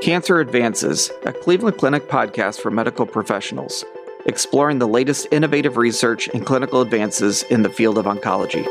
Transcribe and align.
Cancer 0.00 0.40
Advances, 0.40 1.10
a 1.26 1.32
Cleveland 1.32 1.76
Clinic 1.76 2.08
podcast 2.08 2.62
for 2.62 2.70
medical 2.70 3.04
professionals, 3.04 3.84
exploring 4.24 4.78
the 4.78 4.88
latest 4.88 5.26
innovative 5.30 5.76
research 5.76 6.26
and 6.28 6.46
clinical 6.46 6.80
advances 6.80 7.42
in 7.44 7.60
the 7.62 7.68
field 7.68 7.98
of 7.98 8.06
oncology. 8.06 8.64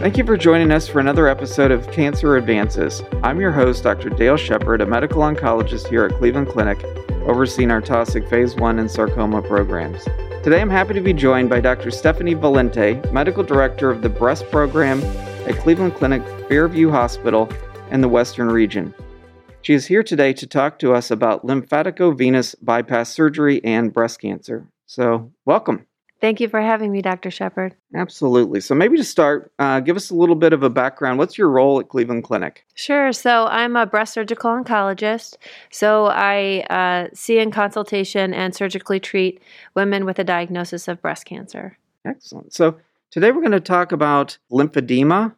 Thank 0.00 0.16
you 0.16 0.24
for 0.24 0.38
joining 0.38 0.70
us 0.70 0.88
for 0.88 1.00
another 1.00 1.28
episode 1.28 1.70
of 1.70 1.90
Cancer 1.92 2.38
Advances. 2.38 3.02
I'm 3.22 3.38
your 3.38 3.52
host, 3.52 3.82
Dr. 3.82 4.08
Dale 4.08 4.38
Shepard, 4.38 4.80
a 4.80 4.86
medical 4.86 5.20
oncologist 5.20 5.88
here 5.88 6.06
at 6.06 6.16
Cleveland 6.16 6.48
Clinic, 6.48 6.82
overseeing 7.26 7.70
our 7.70 7.82
Taussig 7.82 8.26
Phase 8.30 8.56
1 8.56 8.78
and 8.78 8.90
sarcoma 8.90 9.42
programs. 9.42 10.02
Today 10.42 10.62
I'm 10.62 10.70
happy 10.70 10.94
to 10.94 11.02
be 11.02 11.12
joined 11.12 11.50
by 11.50 11.60
Dr. 11.60 11.90
Stephanie 11.90 12.34
Valente, 12.34 13.12
Medical 13.12 13.42
Director 13.42 13.90
of 13.90 14.00
the 14.00 14.08
Breast 14.08 14.50
Program 14.50 15.02
at 15.46 15.56
Cleveland 15.58 15.94
Clinic 15.94 16.22
Fairview 16.48 16.90
Hospital 16.90 17.50
and 17.90 18.02
the 18.02 18.08
Western 18.08 18.48
region. 18.48 18.94
She 19.62 19.74
is 19.74 19.86
here 19.86 20.02
today 20.02 20.32
to 20.34 20.46
talk 20.46 20.78
to 20.78 20.94
us 20.94 21.10
about 21.10 21.44
lymphaticovenous 21.44 22.54
bypass 22.62 23.10
surgery 23.10 23.62
and 23.64 23.92
breast 23.92 24.20
cancer. 24.20 24.66
So, 24.86 25.30
welcome. 25.44 25.86
Thank 26.20 26.40
you 26.40 26.48
for 26.48 26.60
having 26.60 26.90
me, 26.90 27.00
Dr. 27.00 27.30
Shepard. 27.30 27.76
Absolutely. 27.94 28.60
So, 28.60 28.74
maybe 28.74 28.96
to 28.96 29.04
start, 29.04 29.52
uh, 29.58 29.80
give 29.80 29.96
us 29.96 30.10
a 30.10 30.14
little 30.14 30.34
bit 30.34 30.52
of 30.52 30.62
a 30.62 30.70
background. 30.70 31.18
What's 31.18 31.38
your 31.38 31.48
role 31.48 31.78
at 31.78 31.88
Cleveland 31.88 32.24
Clinic? 32.24 32.64
Sure. 32.74 33.12
So, 33.12 33.46
I'm 33.46 33.76
a 33.76 33.86
breast 33.86 34.14
surgical 34.14 34.50
oncologist. 34.50 35.36
So, 35.70 36.06
I 36.06 36.64
uh, 36.70 37.08
see 37.14 37.38
in 37.38 37.50
consultation 37.50 38.34
and 38.34 38.54
surgically 38.54 38.98
treat 38.98 39.40
women 39.74 40.04
with 40.04 40.18
a 40.18 40.24
diagnosis 40.24 40.88
of 40.88 41.00
breast 41.02 41.24
cancer. 41.24 41.78
Excellent. 42.04 42.52
So, 42.52 42.78
today 43.10 43.30
we're 43.30 43.40
going 43.40 43.52
to 43.52 43.60
talk 43.60 43.92
about 43.92 44.38
lymphedema 44.50 45.34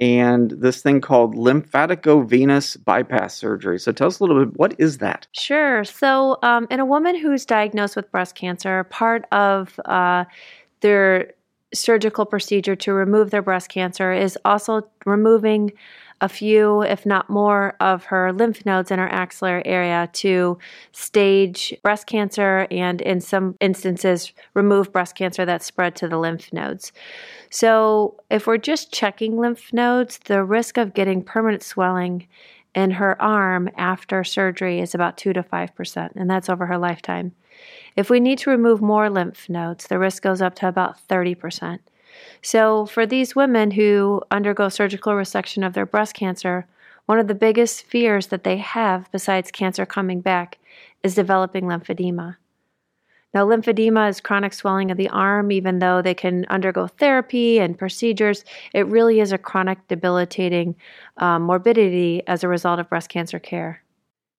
and 0.00 0.50
this 0.50 0.82
thing 0.82 1.00
called 1.00 1.34
lymphaticovenous 1.34 2.82
bypass 2.84 3.34
surgery. 3.34 3.78
So 3.78 3.92
tell 3.92 4.08
us 4.08 4.18
a 4.18 4.24
little 4.24 4.44
bit, 4.44 4.56
what 4.56 4.74
is 4.78 4.98
that? 4.98 5.26
Sure. 5.32 5.84
So, 5.84 6.38
um, 6.42 6.66
in 6.70 6.80
a 6.80 6.84
woman 6.84 7.16
who's 7.16 7.46
diagnosed 7.46 7.94
with 7.96 8.10
breast 8.10 8.34
cancer, 8.34 8.84
part 8.84 9.24
of 9.30 9.78
uh, 9.84 10.24
their 10.80 11.32
surgical 11.72 12.24
procedure 12.24 12.76
to 12.76 12.92
remove 12.92 13.30
their 13.30 13.42
breast 13.42 13.68
cancer 13.68 14.12
is 14.12 14.38
also 14.44 14.82
removing 15.06 15.72
a 16.24 16.28
few, 16.28 16.80
if 16.80 17.04
not 17.04 17.28
more, 17.28 17.76
of 17.80 18.04
her 18.04 18.32
lymph 18.32 18.64
nodes 18.64 18.90
in 18.90 18.98
her 18.98 19.12
axillary 19.12 19.64
area 19.66 20.08
to 20.14 20.58
stage 20.92 21.74
breast 21.82 22.06
cancer 22.06 22.66
and, 22.70 23.02
in 23.02 23.20
some 23.20 23.56
instances, 23.60 24.32
remove 24.54 24.90
breast 24.90 25.16
cancer 25.16 25.44
that 25.44 25.62
spread 25.62 25.94
to 25.96 26.08
the 26.08 26.16
lymph 26.16 26.50
nodes. 26.50 26.92
So, 27.50 28.16
if 28.30 28.46
we're 28.46 28.56
just 28.56 28.90
checking 28.90 29.36
lymph 29.36 29.70
nodes, 29.70 30.18
the 30.24 30.42
risk 30.42 30.78
of 30.78 30.94
getting 30.94 31.22
permanent 31.22 31.62
swelling 31.62 32.26
in 32.74 32.92
her 32.92 33.20
arm 33.20 33.68
after 33.76 34.24
surgery 34.24 34.80
is 34.80 34.94
about 34.94 35.18
2 35.18 35.34
to 35.34 35.42
5%, 35.42 36.10
and 36.16 36.30
that's 36.30 36.48
over 36.48 36.64
her 36.64 36.78
lifetime. 36.78 37.32
If 37.96 38.08
we 38.08 38.18
need 38.18 38.38
to 38.38 38.50
remove 38.50 38.80
more 38.80 39.10
lymph 39.10 39.50
nodes, 39.50 39.88
the 39.88 39.98
risk 39.98 40.22
goes 40.22 40.40
up 40.40 40.54
to 40.56 40.68
about 40.68 41.06
30%. 41.06 41.80
So, 42.42 42.86
for 42.86 43.06
these 43.06 43.36
women 43.36 43.72
who 43.72 44.22
undergo 44.30 44.68
surgical 44.68 45.12
resection 45.12 45.66
of 45.66 45.72
their 45.72 45.86
breast 45.86 46.14
cancer, 46.14 46.66
one 47.06 47.18
of 47.18 47.28
the 47.28 47.34
biggest 47.34 47.84
fears 47.84 48.28
that 48.28 48.44
they 48.44 48.56
have, 48.58 49.10
besides 49.12 49.50
cancer 49.50 49.84
coming 49.84 50.20
back, 50.20 50.58
is 51.02 51.14
developing 51.14 51.64
lymphedema. 51.64 52.36
Now, 53.34 53.44
lymphedema 53.44 54.08
is 54.08 54.20
chronic 54.20 54.52
swelling 54.52 54.92
of 54.92 54.96
the 54.96 55.08
arm, 55.08 55.50
even 55.50 55.80
though 55.80 56.00
they 56.00 56.14
can 56.14 56.46
undergo 56.48 56.86
therapy 56.86 57.58
and 57.58 57.76
procedures. 57.76 58.44
It 58.72 58.86
really 58.86 59.18
is 59.18 59.32
a 59.32 59.38
chronic, 59.38 59.86
debilitating 59.88 60.76
um, 61.16 61.42
morbidity 61.42 62.22
as 62.28 62.44
a 62.44 62.48
result 62.48 62.78
of 62.78 62.88
breast 62.88 63.08
cancer 63.08 63.40
care. 63.40 63.82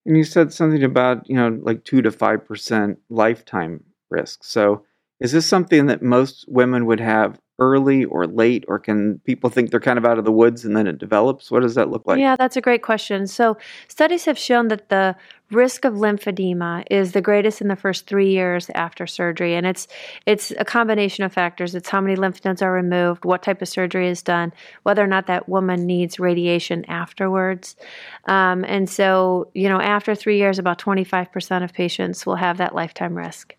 And 0.06 0.16
you 0.16 0.24
said 0.24 0.54
something 0.54 0.84
about, 0.84 1.30
you 1.30 1.36
know, 1.36 1.60
like 1.62 1.84
2 1.84 2.04
to 2.04 2.12
5% 2.12 2.98
lifetime 3.10 3.84
risk. 4.10 4.44
So, 4.44 4.86
is 5.20 5.32
this 5.32 5.46
something 5.46 5.88
that 5.88 6.02
most 6.02 6.46
women 6.48 6.86
would 6.86 7.00
have 7.00 7.40
early 7.60 8.04
or 8.06 8.28
late, 8.28 8.66
or 8.68 8.78
can 8.78 9.20
people 9.20 9.50
think 9.50 9.72
they're 9.72 9.80
kind 9.80 9.98
of 9.98 10.06
out 10.06 10.18
of 10.18 10.26
the 10.26 10.32
woods 10.32 10.66
and 10.66 10.76
then 10.76 10.88
it 10.88 10.98
develops? 10.98 11.50
What 11.50 11.62
does 11.62 11.76
that 11.76 11.90
look 11.90 12.06
like? 12.06 12.20
Yeah, 12.20 12.36
that's 12.36 12.58
a 12.58 12.62
great 12.62 12.82
question. 12.82 13.28
So, 13.28 13.58
studies 13.88 14.26
have 14.26 14.38
shown 14.38 14.68
that 14.68 14.90
the 14.90 15.16
risk 15.52 15.86
of 15.86 15.94
lymphedema 15.94 16.84
is 16.90 17.12
the 17.12 17.22
greatest 17.22 17.62
in 17.62 17.68
the 17.68 17.76
first 17.76 18.08
three 18.08 18.30
years 18.30 18.70
after 18.76 19.08
surgery, 19.08 19.56
and 19.56 19.66
it's 19.66 19.88
it's 20.26 20.52
a 20.58 20.66
combination 20.66 21.24
of 21.24 21.32
factors. 21.32 21.76
It's 21.76 21.88
how 21.88 22.02
many 22.02 22.16
lymph 22.18 22.44
nodes 22.44 22.62
are 22.62 22.74
removed, 22.74 23.24
what 23.24 23.44
type 23.44 23.62
of 23.62 23.70
surgery 23.70 24.10
is 24.10 24.22
done, 24.22 24.52
whether 24.84 25.04
or 25.04 25.08
not 25.08 25.28
that 25.28 25.48
woman 25.48 25.86
needs 25.86 26.20
radiation 26.20 26.84
afterwards, 26.86 27.78
um, 28.26 28.66
and 28.66 28.90
so 28.90 29.50
you 29.54 29.70
know 29.70 29.80
after 29.80 30.14
three 30.14 30.38
years, 30.38 30.60
about 30.60 30.80
twenty 30.80 31.06
five 31.06 31.32
percent 31.32 31.64
of 31.64 31.72
patients 31.74 32.26
will 32.26 32.36
have 32.36 32.58
that 32.58 32.76
lifetime 32.76 33.16
risk. 33.16 33.56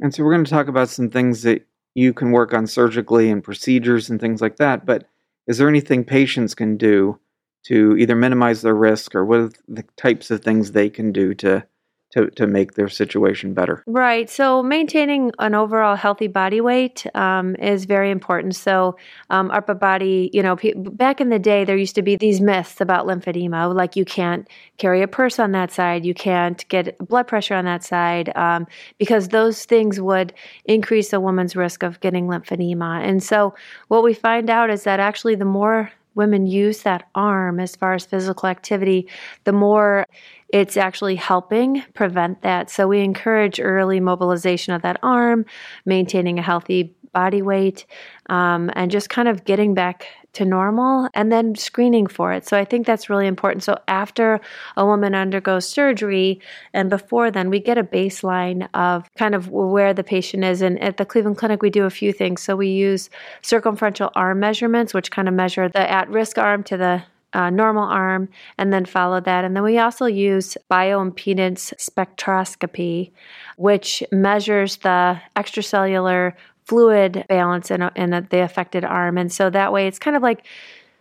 And 0.00 0.14
so 0.14 0.24
we're 0.24 0.32
going 0.32 0.44
to 0.44 0.50
talk 0.50 0.68
about 0.68 0.88
some 0.88 1.10
things 1.10 1.42
that 1.42 1.64
you 1.94 2.12
can 2.12 2.32
work 2.32 2.54
on 2.54 2.66
surgically 2.66 3.30
and 3.30 3.44
procedures 3.44 4.08
and 4.10 4.20
things 4.20 4.40
like 4.40 4.56
that. 4.56 4.86
But 4.86 5.06
is 5.46 5.58
there 5.58 5.68
anything 5.68 6.04
patients 6.04 6.54
can 6.54 6.76
do 6.76 7.18
to 7.64 7.96
either 7.96 8.16
minimize 8.16 8.62
their 8.62 8.74
risk 8.74 9.14
or 9.14 9.24
what 9.24 9.40
are 9.40 9.50
the 9.68 9.84
types 9.96 10.30
of 10.30 10.42
things 10.42 10.72
they 10.72 10.90
can 10.90 11.12
do 11.12 11.34
to 11.34 11.64
to, 12.12 12.30
to 12.30 12.46
make 12.46 12.74
their 12.74 12.88
situation 12.88 13.54
better. 13.54 13.82
Right. 13.86 14.28
So 14.28 14.62
maintaining 14.62 15.32
an 15.38 15.54
overall 15.54 15.96
healthy 15.96 16.28
body 16.28 16.60
weight 16.60 17.06
um, 17.14 17.56
is 17.56 17.86
very 17.86 18.10
important. 18.10 18.54
So 18.54 18.96
um, 19.30 19.50
upper 19.50 19.74
body, 19.74 20.30
you 20.32 20.42
know, 20.42 20.56
pe- 20.56 20.74
back 20.74 21.20
in 21.20 21.30
the 21.30 21.38
day, 21.38 21.64
there 21.64 21.76
used 21.76 21.94
to 21.94 22.02
be 22.02 22.16
these 22.16 22.40
myths 22.40 22.80
about 22.80 23.06
lymphedema, 23.06 23.74
like 23.74 23.96
you 23.96 24.04
can't 24.04 24.46
carry 24.78 25.02
a 25.02 25.08
purse 25.08 25.38
on 25.38 25.52
that 25.52 25.72
side, 25.72 26.04
you 26.04 26.14
can't 26.14 26.66
get 26.68 26.96
blood 26.98 27.26
pressure 27.26 27.54
on 27.54 27.64
that 27.64 27.82
side, 27.82 28.34
um, 28.36 28.66
because 28.98 29.28
those 29.28 29.64
things 29.64 30.00
would 30.00 30.34
increase 30.66 31.12
a 31.12 31.20
woman's 31.20 31.56
risk 31.56 31.82
of 31.82 32.00
getting 32.00 32.26
lymphedema. 32.26 33.02
And 33.02 33.22
so 33.22 33.54
what 33.88 34.02
we 34.02 34.12
find 34.12 34.50
out 34.50 34.70
is 34.70 34.84
that 34.84 35.00
actually 35.00 35.34
the 35.34 35.44
more 35.44 35.90
women 36.14 36.46
use 36.46 36.82
that 36.82 37.08
arm 37.14 37.60
as 37.60 37.76
far 37.76 37.94
as 37.94 38.04
physical 38.04 38.48
activity, 38.48 39.08
the 39.44 39.52
more 39.52 40.06
it's 40.48 40.76
actually 40.76 41.16
helping 41.16 41.82
prevent 41.94 42.42
that. 42.42 42.70
So 42.70 42.86
we 42.86 43.00
encourage 43.00 43.58
early 43.58 44.00
mobilization 44.00 44.74
of 44.74 44.82
that 44.82 44.98
arm, 45.02 45.46
maintaining 45.86 46.38
a 46.38 46.42
healthy 46.42 46.94
body 47.12 47.42
weight, 47.42 47.86
um, 48.28 48.70
and 48.74 48.90
just 48.90 49.08
kind 49.08 49.28
of 49.28 49.44
getting 49.44 49.74
back 49.74 50.06
to 50.32 50.44
normal 50.44 51.08
and 51.14 51.30
then 51.30 51.54
screening 51.54 52.06
for 52.06 52.32
it. 52.32 52.46
So 52.46 52.58
I 52.58 52.64
think 52.64 52.86
that's 52.86 53.10
really 53.10 53.26
important. 53.26 53.62
So 53.62 53.78
after 53.86 54.40
a 54.76 54.86
woman 54.86 55.14
undergoes 55.14 55.68
surgery 55.68 56.40
and 56.72 56.88
before 56.88 57.30
then, 57.30 57.50
we 57.50 57.60
get 57.60 57.76
a 57.76 57.84
baseline 57.84 58.68
of 58.74 59.12
kind 59.14 59.34
of 59.34 59.50
where 59.50 59.92
the 59.92 60.04
patient 60.04 60.44
is. 60.44 60.62
And 60.62 60.80
at 60.82 60.96
the 60.96 61.04
Cleveland 61.04 61.36
Clinic, 61.36 61.60
we 61.62 61.70
do 61.70 61.84
a 61.84 61.90
few 61.90 62.12
things. 62.12 62.42
So 62.42 62.56
we 62.56 62.68
use 62.68 63.10
circumferential 63.42 64.10
arm 64.14 64.40
measurements, 64.40 64.94
which 64.94 65.10
kind 65.10 65.28
of 65.28 65.34
measure 65.34 65.68
the 65.68 65.90
at 65.90 66.08
risk 66.08 66.38
arm 66.38 66.62
to 66.64 66.76
the 66.76 67.02
uh, 67.34 67.50
normal 67.50 67.84
arm 67.84 68.28
and 68.58 68.72
then 68.72 68.84
follow 68.84 69.20
that. 69.20 69.44
And 69.44 69.56
then 69.56 69.62
we 69.62 69.78
also 69.78 70.06
use 70.06 70.56
bioimpedance 70.70 71.72
spectroscopy, 71.78 73.10
which 73.56 74.02
measures 74.12 74.76
the 74.78 75.20
extracellular 75.36 76.34
fluid 76.64 77.24
balance 77.28 77.70
in, 77.70 77.82
in 77.96 78.10
the 78.30 78.42
affected 78.42 78.84
arm. 78.84 79.18
And 79.18 79.32
so 79.32 79.50
that 79.50 79.72
way 79.72 79.86
it's 79.86 79.98
kind 79.98 80.16
of 80.16 80.22
like 80.22 80.46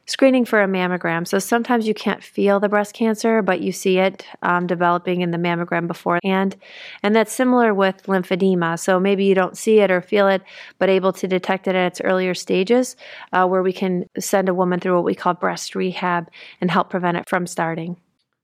screening 0.06 0.44
for 0.46 0.62
a 0.62 0.68
mammogram. 0.68 1.26
So 1.28 1.40
sometimes 1.40 1.88
you 1.88 1.94
can't 1.94 2.24
feel 2.24 2.60
the 2.60 2.68
breast 2.68 2.94
cancer, 2.94 3.42
but 3.42 3.62
you 3.62 3.72
see 3.72 3.98
it 3.98 4.26
um, 4.42 4.68
developing 4.68 5.22
in 5.22 5.32
the 5.32 5.38
mammogram 5.38 5.88
beforehand. 5.88 6.58
And 7.04 7.16
that's 7.16 7.32
similar 7.32 7.74
with 7.74 8.04
lymphedema. 8.04 8.80
So 8.80 9.00
maybe 9.00 9.26
you 9.26 9.36
don't 9.36 9.58
see 9.58 9.80
it 9.80 9.92
or 9.92 10.02
feel 10.02 10.28
it, 10.28 10.42
but 10.80 10.90
able 10.90 11.14
to 11.14 11.28
detect 11.28 11.68
it 11.68 11.76
at 11.76 11.88
its 11.88 12.02
earlier 12.02 12.34
stages, 12.34 12.96
uh, 13.32 13.48
where 13.48 13.64
we 13.64 13.74
can 13.74 14.06
send 14.20 14.50
a 14.50 14.54
woman 14.54 14.80
through 14.80 14.96
what 14.96 15.06
we 15.06 15.16
call 15.16 15.34
breast 15.34 15.76
rehab 15.76 16.30
and 16.60 16.70
help 16.70 16.90
prevent 16.90 17.18
it 17.18 17.30
from 17.30 17.48
starting. 17.48 17.98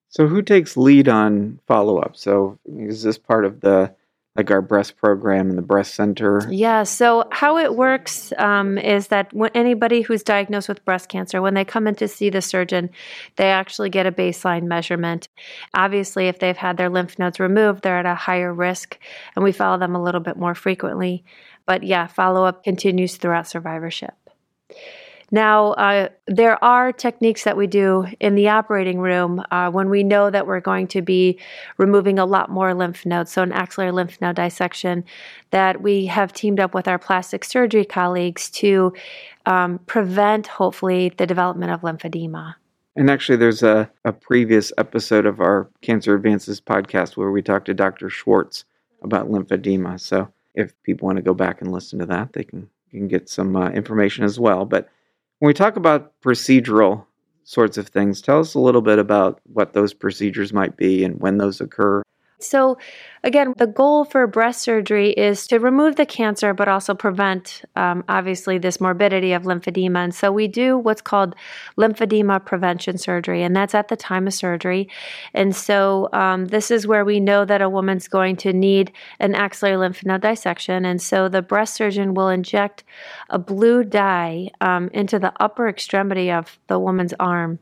So, 0.10 0.26
who 0.26 0.42
takes 0.42 0.78
lead 0.78 1.10
on 1.10 1.60
follow 1.68 1.98
up? 1.98 2.16
So, 2.16 2.58
is 2.66 3.04
this 3.04 3.18
part 3.18 3.44
of 3.44 3.60
the 3.60 3.94
like 4.38 4.52
our 4.52 4.62
breast 4.62 4.96
program 4.98 5.50
and 5.50 5.58
the 5.58 5.64
breast 5.64 5.96
center? 5.96 6.48
Yeah. 6.50 6.84
So 6.84 7.28
how 7.32 7.58
it 7.58 7.76
works 7.76 8.32
um, 8.38 8.78
is 8.78 9.08
that 9.08 9.34
when 9.34 9.50
anybody 9.56 10.02
who's 10.02 10.22
diagnosed 10.22 10.70
with 10.70 10.86
breast 10.86 11.10
cancer, 11.10 11.42
when 11.42 11.56
they 11.56 11.66
come 11.66 11.88
in 11.88 11.96
to 11.96 12.08
see 12.08 12.30
the 12.30 12.42
surgeon, 12.42 12.92
they 13.36 13.50
actually 13.50 13.90
get 13.90 14.06
a 14.06 14.12
baseline 14.12 14.64
measurement. 14.64 15.28
Obviously, 15.74 16.28
if 16.28 16.38
they've 16.38 16.56
had 16.56 16.78
their 16.78 16.90
lymph 16.90 17.18
nodes 17.18 17.40
removed, 17.40 17.82
they're 17.82 17.98
at 17.98 18.06
a 18.06 18.16
higher 18.16 18.54
risk, 18.54 19.00
and 19.36 19.44
we 19.44 19.52
follow 19.52 19.80
them 19.80 19.96
a 19.96 20.04
little 20.04 20.22
bit 20.22 20.38
more 20.38 20.54
frequently. 20.54 21.26
But 21.66 21.84
yeah, 21.84 22.08
follow 22.08 22.46
up 22.46 22.64
continues 22.64 23.18
throughout 23.18 23.48
survivorship. 23.48 24.14
Now, 25.30 25.74
uh, 25.74 26.08
there 26.26 26.64
are 26.64 26.94
techniques 26.94 27.44
that 27.44 27.58
we 27.58 27.68
do 27.68 28.06
in 28.22 28.36
the 28.36 28.48
operating 28.48 29.00
room 29.00 29.44
uh, 29.52 29.70
when 29.70 29.90
we 29.90 30.04
know 30.04 30.30
that 30.30 30.48
we're 30.48 30.62
going 30.62 30.88
to 30.88 31.02
be 31.02 31.38
removing 31.78 32.18
a 32.18 32.26
lot 32.26 32.50
more 32.50 32.74
lymph 32.74 33.06
nodes, 33.06 33.32
so 33.32 33.44
an 33.44 33.52
axillary 33.52 33.92
lymph 33.92 34.22
node 34.22 34.38
dissection, 34.38 35.04
that 35.52 35.82
we 35.82 36.06
have 36.06 36.32
teamed 36.32 36.62
up 36.62 36.74
with 36.74 36.88
our 36.88 36.98
plastic 36.98 37.44
surgery 37.44 37.84
colleagues 37.84 38.50
to 38.52 38.94
um, 39.46 39.80
prevent, 39.80 40.48
hopefully, 40.48 41.14
the 41.18 41.28
development 41.28 41.72
of 41.72 41.82
lymphedema. 41.82 42.56
And 42.96 43.12
actually, 43.12 43.38
there's 43.38 43.64
a, 43.64 43.92
a 44.06 44.14
previous 44.14 44.72
episode 44.78 45.26
of 45.26 45.42
our 45.42 45.70
Cancer 45.82 46.16
Advances 46.16 46.62
podcast 46.62 47.18
where 47.18 47.32
we 47.32 47.42
talked 47.42 47.66
to 47.66 47.74
Dr. 47.74 48.10
Schwartz 48.10 48.64
about 49.02 49.30
lymphedema. 49.30 50.00
So 50.00 50.30
if 50.56 50.74
people 50.84 51.06
want 51.06 51.18
to 51.18 51.22
go 51.22 51.34
back 51.34 51.62
and 51.62 51.72
listen 51.72 52.00
to 52.00 52.06
that, 52.06 52.32
they 52.32 52.46
can, 52.46 52.70
can 52.90 53.10
get 53.10 53.30
some 53.30 53.56
uh, 53.58 53.70
information 53.70 54.24
as 54.24 54.40
well. 54.40 54.66
But 54.66 54.90
when 55.40 55.48
we 55.48 55.54
talk 55.54 55.76
about 55.76 56.20
procedural 56.22 57.06
sorts 57.44 57.78
of 57.78 57.88
things, 57.88 58.22
tell 58.22 58.40
us 58.40 58.56
a 58.56 58.60
little 58.60 58.82
bit 58.82 59.00
about 59.00 59.40
what 59.46 59.74
those 59.74 59.94
procedures 59.94 60.52
might 60.52 60.76
be 60.78 61.04
and 61.04 61.20
when 61.20 61.38
those 61.38 61.62
occur. 61.62 62.02
So, 62.40 62.78
again, 63.24 63.56
the 63.58 63.66
goal 63.66 64.06
for 64.06 64.28
breast 64.28 64.62
surgery 64.62 65.10
is 65.10 65.48
to 65.48 65.58
remove 65.58 65.96
the 65.96 66.06
cancer, 66.06 66.54
but 66.54 66.68
also 66.68 66.94
prevent, 66.94 67.64
um, 67.76 68.04
obviously, 68.08 68.60
this 68.60 68.80
morbidity 68.80 69.34
of 69.34 69.44
lymphedema. 69.44 70.04
And 70.04 70.14
so, 70.14 70.32
we 70.32 70.48
do 70.48 70.78
what's 70.78 71.02
called 71.02 71.36
lymphedema 71.80 72.46
prevention 72.46 73.00
surgery, 73.00 73.42
and 73.42 73.56
that's 73.56 73.74
at 73.74 73.88
the 73.88 73.96
time 73.96 74.28
of 74.28 74.36
surgery. 74.36 74.88
And 75.34 75.56
so, 75.56 76.10
um, 76.14 76.46
this 76.46 76.70
is 76.70 76.86
where 76.86 77.04
we 77.04 77.20
know 77.20 77.44
that 77.44 77.64
a 77.64 77.70
woman's 77.70 78.08
going 78.08 78.36
to 78.38 78.54
need 78.54 78.92
an 79.20 79.34
axillary 79.34 79.78
lymph 79.78 80.06
node 80.06 80.22
dissection. 80.22 80.86
And 80.86 81.02
so, 81.02 81.30
the 81.30 81.42
breast 81.42 81.74
surgeon 81.74 82.14
will 82.14 82.30
inject 82.30 82.84
a 83.32 83.40
blue 83.40 83.84
dye 83.84 84.52
um, 84.62 84.90
into 84.94 85.18
the 85.18 85.34
upper 85.40 85.68
extremity 85.68 86.32
of 86.32 86.60
the 86.68 86.78
woman's 86.78 87.14
arm 87.20 87.58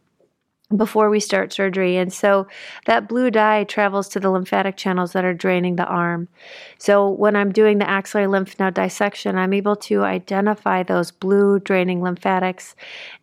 before 0.75 1.09
we 1.09 1.19
start 1.19 1.53
surgery. 1.53 1.95
And 1.97 2.11
so 2.11 2.47
that 2.85 3.07
blue 3.07 3.29
dye 3.29 3.65
travels 3.65 4.07
to 4.09 4.19
the 4.19 4.31
lymphatic 4.31 4.77
channels 4.77 5.13
that 5.13 5.23
are 5.23 5.33
draining 5.33 5.75
the 5.75 5.85
arm. 5.85 6.27
So 6.79 7.07
when 7.07 7.35
I'm 7.35 7.51
doing 7.51 7.77
the 7.77 7.89
axillary 7.89 8.27
lymph 8.27 8.59
node 8.59 8.73
dissection, 8.73 9.37
I'm 9.37 9.53
able 9.53 9.75
to 9.77 10.03
identify 10.03 10.81
those 10.81 11.11
blue 11.11 11.59
draining 11.59 12.01
lymphatics. 12.01 12.75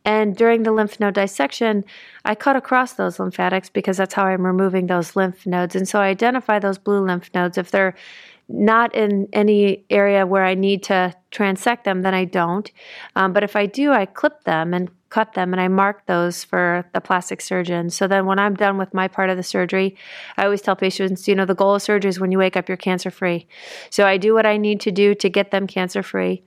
And 0.04 0.36
during 0.36 0.62
the 0.62 0.72
lymph 0.72 1.00
node 1.00 1.14
dissection, 1.14 1.84
I 2.24 2.36
cut 2.36 2.54
across 2.54 2.92
those 2.92 3.18
lymphatics 3.18 3.68
because 3.68 3.96
that's 3.96 4.14
how 4.14 4.26
I'm 4.26 4.46
removing 4.46 4.86
those 4.86 5.16
lymph 5.16 5.44
nodes. 5.44 5.74
And 5.74 5.88
so 5.88 6.00
I 6.00 6.08
identify 6.08 6.60
those 6.60 6.78
blue 6.78 7.04
lymph 7.04 7.28
nodes. 7.34 7.58
If 7.58 7.72
they're 7.72 7.96
not 8.48 8.94
in 8.94 9.28
any 9.32 9.84
area 9.90 10.26
where 10.26 10.44
I 10.44 10.54
need 10.54 10.82
to 10.84 11.14
transect 11.32 11.84
them, 11.84 12.02
then 12.02 12.14
I 12.14 12.24
don't. 12.24 12.70
Um, 13.16 13.32
but 13.32 13.42
if 13.42 13.56
I 13.56 13.66
do, 13.66 13.92
I 13.92 14.06
clip 14.06 14.44
them 14.44 14.74
and 14.74 14.90
cut 15.12 15.34
them 15.34 15.52
and 15.52 15.60
I 15.60 15.68
mark 15.68 16.06
those 16.06 16.42
for 16.42 16.86
the 16.94 17.00
plastic 17.00 17.42
surgeon. 17.42 17.90
So 17.90 18.08
then 18.08 18.24
when 18.24 18.38
I'm 18.38 18.54
done 18.54 18.78
with 18.78 18.94
my 18.94 19.08
part 19.08 19.28
of 19.28 19.36
the 19.36 19.42
surgery, 19.42 19.94
I 20.38 20.44
always 20.44 20.62
tell 20.62 20.74
patients, 20.74 21.28
you 21.28 21.34
know, 21.34 21.44
the 21.44 21.54
goal 21.54 21.74
of 21.74 21.82
surgery 21.82 22.08
is 22.08 22.18
when 22.18 22.32
you 22.32 22.38
wake 22.38 22.56
up, 22.56 22.66
you're 22.66 22.78
cancer 22.78 23.10
free. 23.10 23.46
So 23.90 24.06
I 24.06 24.16
do 24.16 24.32
what 24.32 24.46
I 24.46 24.56
need 24.56 24.80
to 24.80 24.90
do 24.90 25.14
to 25.16 25.28
get 25.28 25.50
them 25.50 25.66
cancer 25.66 26.02
free. 26.02 26.44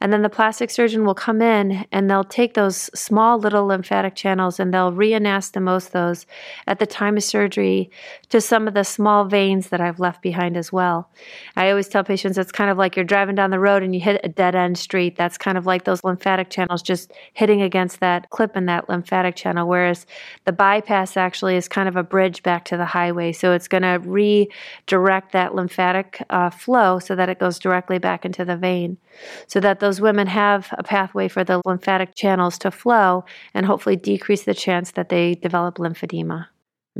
And 0.00 0.12
then 0.12 0.22
the 0.22 0.28
plastic 0.28 0.70
surgeon 0.70 1.06
will 1.06 1.14
come 1.14 1.40
in 1.40 1.86
and 1.90 2.10
they'll 2.10 2.22
take 2.22 2.54
those 2.54 2.90
small 2.94 3.38
little 3.38 3.66
lymphatic 3.66 4.14
channels 4.14 4.60
and 4.60 4.72
they'll 4.72 4.92
reanastomose 4.92 5.90
those 5.90 6.26
at 6.66 6.78
the 6.78 6.86
time 6.86 7.16
of 7.16 7.22
surgery 7.22 7.90
to 8.28 8.40
some 8.40 8.68
of 8.68 8.74
the 8.74 8.84
small 8.84 9.24
veins 9.24 9.68
that 9.70 9.80
I've 9.80 9.98
left 9.98 10.20
behind 10.20 10.56
as 10.56 10.70
well. 10.70 11.08
I 11.56 11.70
always 11.70 11.88
tell 11.88 12.04
patients 12.04 12.36
it's 12.36 12.52
kind 12.52 12.70
of 12.70 12.76
like 12.76 12.94
you're 12.94 13.06
driving 13.06 13.36
down 13.36 13.50
the 13.50 13.58
road 13.58 13.82
and 13.82 13.94
you 13.94 14.00
hit 14.00 14.20
a 14.22 14.28
dead 14.28 14.54
end 14.54 14.76
street. 14.76 15.16
That's 15.16 15.38
kind 15.38 15.56
of 15.56 15.64
like 15.64 15.84
those 15.84 16.04
lymphatic 16.04 16.50
channels 16.50 16.82
just 16.82 17.12
hitting 17.32 17.62
against 17.62 18.00
that 18.00 18.28
clip 18.28 18.54
in 18.54 18.66
that 18.66 18.90
lymphatic 18.90 19.34
channel, 19.34 19.66
whereas 19.66 20.04
the 20.44 20.52
bypass 20.52 21.16
actually 21.16 21.56
is 21.56 21.68
kind 21.68 21.88
of 21.88 21.96
a 21.96 22.02
bridge 22.02 22.42
back 22.42 22.66
to 22.66 22.76
the 22.76 22.84
highway. 22.84 23.32
So 23.32 23.52
it's 23.52 23.68
going 23.68 23.82
to 23.82 23.98
redirect 24.04 25.32
that 25.32 25.54
lymphatic 25.54 26.22
uh, 26.28 26.50
flow 26.50 26.98
so 26.98 27.16
that 27.16 27.30
it 27.30 27.38
goes 27.38 27.58
directly 27.58 27.98
back 27.98 28.26
into 28.26 28.44
the 28.44 28.56
vein 28.58 28.98
so 29.46 29.60
that 29.60 29.80
those 29.86 30.00
women 30.00 30.26
have 30.26 30.74
a 30.78 30.82
pathway 30.82 31.28
for 31.28 31.44
the 31.44 31.62
lymphatic 31.64 32.16
channels 32.16 32.58
to 32.58 32.72
flow 32.72 33.24
and 33.54 33.64
hopefully 33.64 33.94
decrease 33.94 34.42
the 34.42 34.52
chance 34.52 34.90
that 34.90 35.10
they 35.10 35.36
develop 35.36 35.78
lymphedema. 35.78 36.48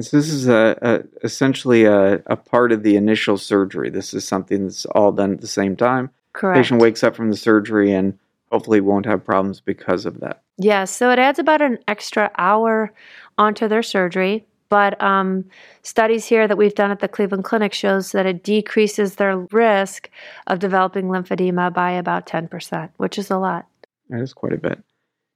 So 0.01 0.17
this 0.17 0.29
is 0.29 0.47
a, 0.47 0.79
a 0.83 1.25
essentially 1.27 1.85
a, 1.85 2.23
a, 2.27 2.37
part 2.37 2.71
of 2.71 2.85
the 2.85 2.95
initial 2.95 3.39
surgery. 3.39 3.91
This 3.91 4.15
is 4.15 4.25
something 4.25 4.65
that's 4.65 4.85
all 4.87 5.11
done 5.11 5.33
at 5.33 5.41
the 5.41 5.49
same 5.49 5.75
time. 5.75 6.11
Correct. 6.33 6.59
Patient 6.59 6.81
wakes 6.81 7.03
up 7.03 7.17
from 7.17 7.29
the 7.29 7.37
surgery 7.37 7.93
and 7.93 8.17
hopefully 8.53 8.81
won't 8.81 9.07
have 9.07 9.25
problems 9.25 9.61
because 9.61 10.07
of 10.07 10.21
that. 10.21 10.43
Yes, 10.57 10.67
yeah, 10.67 10.85
so 10.85 11.11
it 11.11 11.19
adds 11.19 11.41
about 11.41 11.63
an 11.63 11.79
extra 11.89 12.31
hour 12.39 12.93
onto 13.37 13.67
their 13.67 13.83
surgery. 13.83 14.47
But 14.69 15.01
um, 15.03 15.45
studies 15.83 16.27
here 16.27 16.49
that 16.49 16.59
we've 16.59 16.75
done 16.75 16.91
at 16.91 17.01
the 17.01 17.09
Cleveland 17.09 17.45
Clinic 17.45 17.73
shows 17.73 18.13
that 18.13 18.27
it 18.27 18.43
decreases 18.43 19.15
their 19.15 19.39
risk 19.39 20.11
of 20.47 20.59
developing 20.59 21.07
lymphedema 21.07 21.73
by 21.73 21.93
about 21.93 22.27
10%, 22.27 22.91
which 22.97 23.19
is 23.19 23.31
a 23.31 23.39
lot. 23.39 23.67
That 24.09 24.21
is 24.21 24.33
quite 24.33 24.53
a 24.53 24.59
bit. 24.59 24.83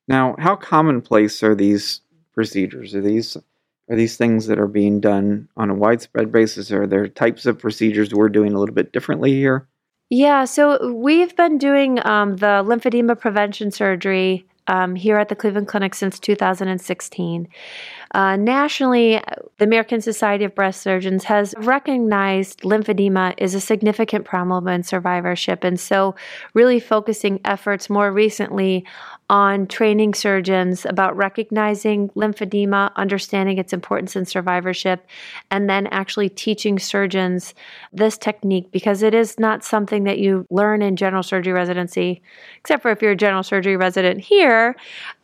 Now, 0.09 0.35
how 0.38 0.56
commonplace 0.56 1.43
are 1.43 1.55
these 1.55 2.00
procedures? 2.35 2.94
Are 2.94 3.00
these 3.00 3.37
are 3.91 3.97
these 3.97 4.17
things 4.17 4.47
that 4.47 4.61
are 4.61 4.69
being 4.69 5.00
done 5.00 5.49
on 5.56 5.69
a 5.69 5.75
widespread 5.75 6.31
basis? 6.31 6.71
Are 6.71 6.87
there 6.87 7.09
types 7.09 7.44
of 7.44 7.59
procedures 7.59 8.15
we're 8.15 8.29
doing 8.29 8.53
a 8.53 8.59
little 8.59 8.75
bit 8.75 8.93
differently 8.93 9.33
here? 9.33 9.67
Yeah, 10.11 10.44
so 10.44 10.93
we've 10.93 11.35
been 11.37 11.59
doing 11.59 12.05
um, 12.06 12.37
the 12.37 12.65
lymphedema 12.65 13.19
prevention 13.19 13.73
surgery 13.73 14.47
um, 14.69 14.94
here 14.94 15.19
at 15.19 15.29
the 15.29 15.37
Cleveland 15.37 15.69
Clinic 15.69 15.94
since 15.94 16.19
2016. 16.19 17.49
Uh, 18.12 18.37
nationally, 18.37 19.21
the 19.59 19.65
American 19.65 20.01
Society 20.01 20.45
of 20.45 20.55
Breast 20.55 20.81
Surgeons 20.81 21.25
has 21.25 21.55
recognized 21.59 22.61
lymphedema 22.62 23.35
is 23.39 23.55
a 23.55 23.61
significant 23.61 24.25
problem 24.25 24.67
in 24.67 24.83
survivorship. 24.83 25.62
And 25.62 25.79
so, 25.79 26.17
really 26.55 26.81
focusing 26.81 27.41
efforts 27.45 27.89
more 27.89 28.11
recently 28.11 28.85
on 29.31 29.65
training 29.69 30.12
surgeons 30.12 30.85
about 30.85 31.17
recognizing 31.17 32.09
lymphedema, 32.11 32.93
understanding 32.97 33.59
its 33.59 33.73
importance 33.73 34.17
in 34.17 34.25
survivorship, 34.27 35.07
and 35.53 35.71
then 35.71 35.87
actually 35.89 36.29
teaching 36.29 36.81
surgeons 36.81 37.55
this 37.93 38.19
technique 38.19 38.73
because 38.73 39.05
it 39.05 39.15
is 39.15 39.39
not 39.39 39.62
something 39.62 40.03
that 40.03 40.19
you 40.19 40.45
learn 40.51 40.83
in 40.83 40.97
general 40.97 41.23
surgery 41.23 41.53
residency, 41.53 42.21
except 42.57 42.83
for 42.83 42.91
if 42.91 43.01
you're 43.01 43.12
a 43.12 43.17
general 43.17 43.45
surgery 43.45 43.77
resident 43.77 44.21
here. 44.21 44.75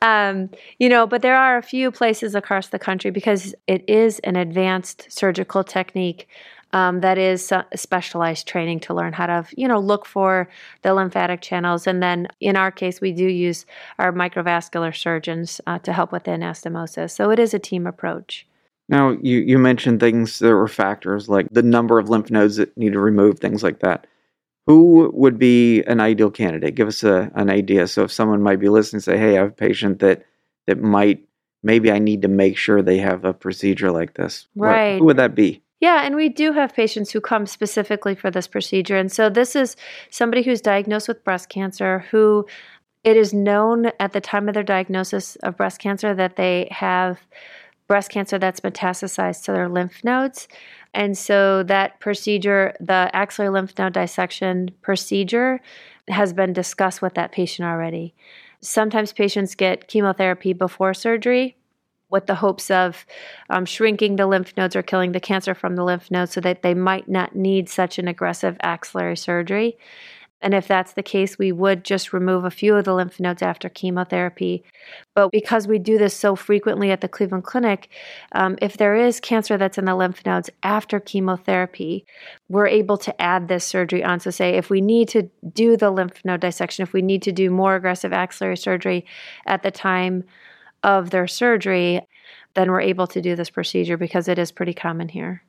Um, 0.03 0.51
you 0.79 0.89
know, 0.89 1.07
but 1.07 1.23
there 1.23 1.37
are 1.37 1.57
a 1.57 1.63
few 1.63 1.91
places 1.91 2.35
across 2.35 2.69
the 2.69 2.79
country 2.79 3.11
because 3.11 3.55
it 3.67 3.85
is 3.89 4.19
an 4.21 4.37
advanced 4.37 5.07
surgical 5.11 5.65
technique 5.65 6.29
um, 6.73 7.01
that 7.01 7.17
is 7.17 7.53
specialized 7.75 8.47
training 8.47 8.81
to 8.81 8.95
learn 8.95 9.13
how 9.13 9.27
to, 9.27 9.47
you 9.57 9.67
know, 9.67 9.79
look 9.79 10.05
for 10.05 10.49
the 10.83 10.93
lymphatic 10.93 11.41
channels. 11.41 11.87
And 11.87 12.03
then 12.03 12.29
in 12.41 12.57
our 12.57 12.71
case, 12.71 13.01
we 13.01 13.13
do 13.13 13.25
use 13.25 13.65
our 13.99 14.13
microvascular 14.13 14.95
surgeons 14.95 15.61
uh, 15.67 15.79
to 15.81 15.93
help 15.93 16.13
with 16.13 16.25
the 16.25 16.33
anastomosis. 16.33 17.13
So 17.13 17.31
it 17.31 17.39
is 17.39 17.55
a 17.55 17.59
team 17.59 17.87
approach. 17.87 18.47
Now, 18.89 19.17
you, 19.23 19.39
you 19.39 19.59
mentioned 19.59 20.01
things 20.01 20.39
that 20.41 20.55
were 20.55 20.69
factors 20.69 21.29
like 21.29 21.49
the 21.51 21.63
number 21.63 21.99
of 21.99 22.09
lymph 22.09 22.31
nodes 22.31 22.57
that 22.57 22.77
need 22.77 22.93
to 22.93 23.01
remove, 23.01 23.39
things 23.39 23.63
like 23.63 23.81
that. 23.81 24.07
Who 24.67 25.11
would 25.15 25.39
be 25.39 25.83
an 25.85 26.01
ideal 26.01 26.31
candidate? 26.31 26.75
Give 26.75 26.89
us 26.89 27.05
a, 27.05 27.31
an 27.35 27.51
idea. 27.51 27.87
So 27.87 28.05
if 28.05 28.13
someone 28.13 28.43
might 28.43 28.61
be 28.61 28.69
listening, 28.69 29.01
say, 29.01 29.17
"Hey, 29.17 29.37
I 29.37 29.43
have 29.43 29.49
a 29.49 29.53
patient 29.53 30.01
that 30.01 30.25
that 30.67 30.81
might 30.81 31.25
maybe 31.63 31.91
I 31.91 31.99
need 31.99 32.23
to 32.23 32.29
make 32.29 32.57
sure 32.57 32.83
they 32.83 32.99
have 32.99 33.25
a 33.25 33.33
procedure 33.33 33.91
like 33.91 34.15
this." 34.15 34.49
Right. 34.57 34.95
What, 34.95 34.99
who 34.99 35.05
would 35.07 35.17
that 35.19 35.35
be? 35.35 35.63
Yeah, 35.81 36.03
and 36.05 36.17
we 36.17 36.31
do 36.31 36.53
have 36.53 36.75
patients 36.75 37.11
who 37.11 37.21
come 37.21 37.47
specifically 37.47 38.15
for 38.15 38.31
this 38.31 38.49
procedure. 38.49 38.97
And 38.97 39.13
so 39.13 39.29
this 39.29 39.55
is 39.55 39.77
somebody 40.11 40.43
who's 40.43 40.61
diagnosed 40.61 41.07
with 41.07 41.23
breast 41.23 41.49
cancer 41.51 42.07
who 42.11 42.47
it 43.05 43.17
is 43.17 43.33
known 43.33 43.93
at 44.01 44.13
the 44.13 44.21
time 44.21 44.49
of 44.49 44.55
their 44.55 44.63
diagnosis 44.63 45.37
of 45.37 45.57
breast 45.57 45.79
cancer 45.79 46.15
that 46.15 46.37
they 46.37 46.67
have 46.71 47.21
breast 47.87 48.11
cancer 48.11 48.39
that's 48.39 48.61
metastasized 48.61 49.45
to 49.45 49.53
their 49.53 49.69
lymph 49.69 50.03
nodes. 50.03 50.49
And 50.97 51.17
so 51.17 51.63
that 51.65 52.01
procedure, 52.01 52.75
the 52.81 53.11
axillary 53.13 53.51
lymph 53.51 53.79
node 53.79 53.93
dissection 53.93 54.71
procedure, 54.81 55.61
has 56.09 56.33
been 56.33 56.55
discussed 56.55 57.03
with 57.03 57.15
that 57.15 57.33
patient 57.33 57.69
already. 57.69 58.15
Sometimes 58.63 59.13
patients 59.13 59.55
get 59.55 59.89
chemotherapy 59.89 60.55
before 60.55 60.95
surgery 60.95 61.55
with 62.09 62.27
the 62.27 62.37
hopes 62.37 62.71
of 62.71 63.05
um, 63.51 63.67
shrinking 63.67 64.17
the 64.17 64.27
lymph 64.27 64.57
nodes 64.57 64.75
or 64.75 64.83
killing 64.83 65.13
the 65.13 65.21
cancer 65.21 65.55
from 65.55 65.77
the 65.77 65.85
lymph 65.85 66.11
nodes 66.11 66.33
so 66.33 66.41
that 66.41 66.63
they 66.63 66.73
might 66.73 67.09
not 67.11 67.37
need 67.37 67.69
such 67.69 67.99
an 67.99 68.09
aggressive 68.09 68.57
axillary 68.63 69.19
surgery. 69.19 69.77
And 70.43 70.53
if 70.53 70.69
that's 70.69 70.93
the 70.93 71.03
case, 71.03 71.39
we 71.39 71.51
would 71.51 71.83
just 71.83 72.13
remove 72.13 72.45
a 72.45 72.51
few 72.51 72.77
of 72.77 72.85
the 72.85 72.95
lymph 72.95 73.19
nodes 73.19 73.41
after 73.41 73.71
chemotherapy. 73.71 74.65
But 75.15 75.31
because 75.33 75.67
we 75.67 75.79
do 75.79 75.97
this 75.97 76.15
so 76.15 76.37
frequently 76.37 76.91
at 76.91 77.01
the 77.01 77.09
Cleveland 77.09 77.45
Clinic, 77.45 77.89
um, 78.33 78.59
if 78.61 78.77
there 78.77 78.95
is 78.95 79.19
cancer 79.19 79.57
that's 79.57 79.79
in 79.79 79.87
the 79.87 79.95
lymph 79.95 80.25
nodes 80.27 80.51
after 80.63 81.01
chemotherapy, 81.01 82.05
we're 82.49 82.67
able 82.67 82.99
to 82.99 83.21
add 83.21 83.49
this 83.49 83.65
surgery 83.65 84.05
on. 84.05 84.21
So, 84.21 84.31
say 84.31 84.57
if 84.57 84.69
we 84.69 84.83
need 84.83 85.09
to 85.09 85.29
do 85.53 85.77
the 85.77 85.91
lymph 85.91 86.23
node 86.25 86.41
dissection, 86.41 86.83
if 86.83 86.93
we 86.93 87.03
need 87.03 87.23
to 87.23 87.33
do 87.33 87.51
more 87.51 87.75
aggressive 87.75 88.13
axillary 88.13 88.59
surgery 88.59 89.07
at 89.47 89.63
the 89.63 89.71
time 89.71 90.25
of 90.83 91.11
their 91.11 91.27
surgery, 91.27 92.03
then 92.55 92.71
we're 92.71 92.81
able 92.81 93.07
to 93.07 93.23
do 93.23 93.37
this 93.37 93.51
procedure 93.51 93.97
because 93.97 94.29
it 94.29 94.39
is 94.39 94.53
pretty 94.53 94.75
common 94.75 95.09
here. 95.09 95.43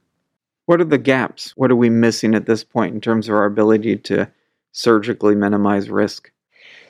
What 0.66 0.82
are 0.82 0.86
the 0.86 0.98
gaps? 0.98 1.54
What 1.56 1.72
are 1.72 1.76
we 1.76 1.90
missing 1.90 2.36
at 2.36 2.46
this 2.46 2.64
point 2.64 2.94
in 2.94 3.02
terms 3.02 3.30
of 3.30 3.36
our 3.36 3.46
ability 3.46 3.98
to 3.98 4.30
surgically 4.78 5.34
minimize 5.34 5.90
risk? 5.90 6.32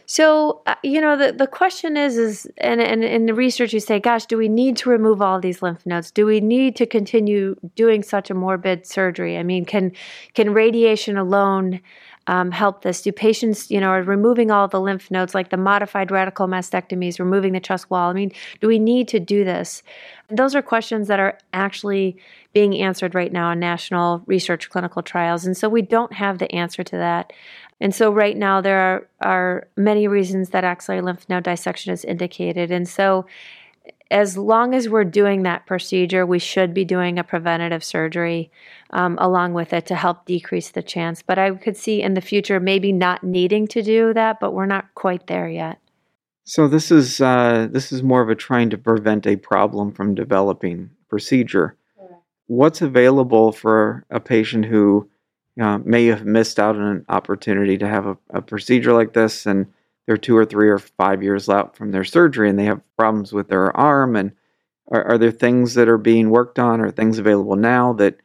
So, 0.10 0.62
uh, 0.66 0.76
you 0.84 1.02
know, 1.02 1.18
the, 1.18 1.34
the 1.34 1.48
question 1.48 1.98
is, 1.98 2.18
is 2.18 2.48
and, 2.58 2.82
and 2.82 3.04
in 3.04 3.26
the 3.26 3.34
research 3.34 3.74
you 3.74 3.80
say, 3.80 4.00
gosh, 4.00 4.26
do 4.26 4.38
we 4.38 4.48
need 4.48 4.78
to 4.78 4.90
remove 4.90 5.22
all 5.22 5.40
these 5.40 5.62
lymph 5.62 5.86
nodes? 5.86 6.12
Do 6.12 6.26
we 6.26 6.40
need 6.40 6.76
to 6.78 6.86
continue 6.86 7.56
doing 7.76 8.04
such 8.04 8.30
a 8.30 8.34
morbid 8.34 8.86
surgery? 8.86 9.38
I 9.38 9.44
mean, 9.44 9.66
can 9.66 9.92
can 10.34 10.54
radiation 10.54 11.18
alone 11.18 11.82
um, 12.28 12.52
help 12.52 12.84
this? 12.84 13.02
Do 13.02 13.12
patients, 13.12 13.70
you 13.70 13.82
know, 13.82 13.90
are 13.90 14.04
removing 14.04 14.50
all 14.50 14.70
the 14.70 14.80
lymph 14.80 15.12
nodes, 15.12 15.36
like 15.36 15.50
the 15.50 15.58
modified 15.58 16.10
radical 16.10 16.48
mastectomies, 16.48 17.20
removing 17.20 17.52
the 17.52 17.60
chest 17.60 17.90
wall? 17.90 18.10
I 18.10 18.14
mean, 18.14 18.32
do 18.62 18.68
we 18.68 18.80
need 18.80 19.10
to 19.10 19.20
do 19.20 19.44
this? 19.44 19.84
those 20.30 20.56
are 20.56 20.62
questions 20.62 21.08
that 21.08 21.20
are 21.20 21.38
actually 21.54 22.18
being 22.54 22.78
answered 22.78 23.16
right 23.16 23.32
now 23.32 23.52
in 23.52 23.60
national 23.60 24.24
research 24.26 24.70
clinical 24.70 25.02
trials. 25.02 25.46
And 25.46 25.56
so 25.56 25.70
we 25.70 25.82
don't 25.82 26.12
have 26.14 26.40
the 26.40 26.52
answer 26.54 26.84
to 26.84 26.98
that. 26.98 27.32
And 27.80 27.94
so 27.94 28.12
right 28.12 28.36
now 28.36 28.62
there 28.62 28.80
are, 28.80 29.08
are 29.22 29.68
many 29.76 30.08
reasons 30.08 30.50
that 30.50 30.64
axillary 30.64 31.02
lymph 31.02 31.30
node 31.30 31.44
dissection 31.44 31.94
is 31.94 32.04
indicated. 32.04 32.72
And 32.72 32.88
so 32.88 33.26
as 34.10 34.38
long 34.38 34.74
as 34.74 34.88
we're 34.88 35.04
doing 35.04 35.44
that 35.44 35.66
procedure, 35.66 36.26
we 36.26 36.40
should 36.40 36.74
be 36.74 36.86
doing 36.86 37.20
a 37.20 37.24
preventative 37.24 37.84
surgery 37.84 38.52
um, 38.92 39.18
along 39.20 39.54
with 39.54 39.74
it 39.74 39.86
to 39.88 39.96
help 39.96 40.26
decrease 40.26 40.72
the 40.72 40.82
chance. 40.82 41.22
But 41.22 41.38
I 41.38 41.52
could 41.52 41.78
see 41.78 42.02
in 42.02 42.14
the 42.14 42.22
future 42.22 42.60
maybe 42.60 42.92
not 42.92 43.24
needing 43.24 43.68
to 43.68 43.82
do 43.82 44.14
that, 44.14 44.40
but 44.40 44.54
we're 44.54 44.66
not 44.66 44.94
quite 44.96 45.28
there 45.28 45.50
yet. 45.50 45.80
So 46.46 46.70
this 46.70 46.92
is 46.92 47.20
uh, 47.20 47.68
this 47.70 47.92
is 47.92 48.02
more 48.02 48.22
of 48.22 48.30
a 48.30 48.36
trying 48.36 48.70
to 48.70 48.78
prevent 48.78 49.28
a 49.28 49.36
problem 49.36 49.92
from 49.92 50.16
developing 50.16 50.90
procedure. 51.10 51.76
What's 52.46 52.82
available 52.82 53.52
for 53.52 54.06
a 54.10 54.22
patient 54.22 54.64
who 54.64 55.10
uh, 55.60 55.80
may 55.80 56.06
have 56.08 56.26
missed 56.26 56.60
out 56.60 56.76
on 56.76 56.82
an 56.82 57.06
opportunity 57.10 57.78
to 57.78 57.88
have 57.88 58.06
a, 58.06 58.18
a 58.30 58.42
procedure 58.42 58.94
like 58.94 59.14
this, 59.14 59.46
and 59.46 59.68
they're 60.06 60.18
two 60.18 60.38
or 60.38 60.46
three 60.46 60.70
or 60.70 60.80
five 60.80 61.24
years 61.24 61.50
out 61.50 61.76
from 61.76 61.92
their 61.92 62.04
surgery, 62.04 62.50
and 62.50 62.58
they 62.58 62.66
have 62.66 62.82
problems 62.98 63.34
with 63.34 63.50
their 63.50 63.76
arm, 63.76 64.16
and 64.16 64.32
are, 64.92 65.04
are 65.04 65.18
there 65.18 65.32
things 65.32 65.74
that 65.74 65.88
are 65.88 65.98
being 65.98 66.30
worked 66.30 66.60
on 66.60 66.80
or 66.80 66.92
things 66.92 67.20
available 67.20 67.56
now 67.56 67.94
that 67.94 68.18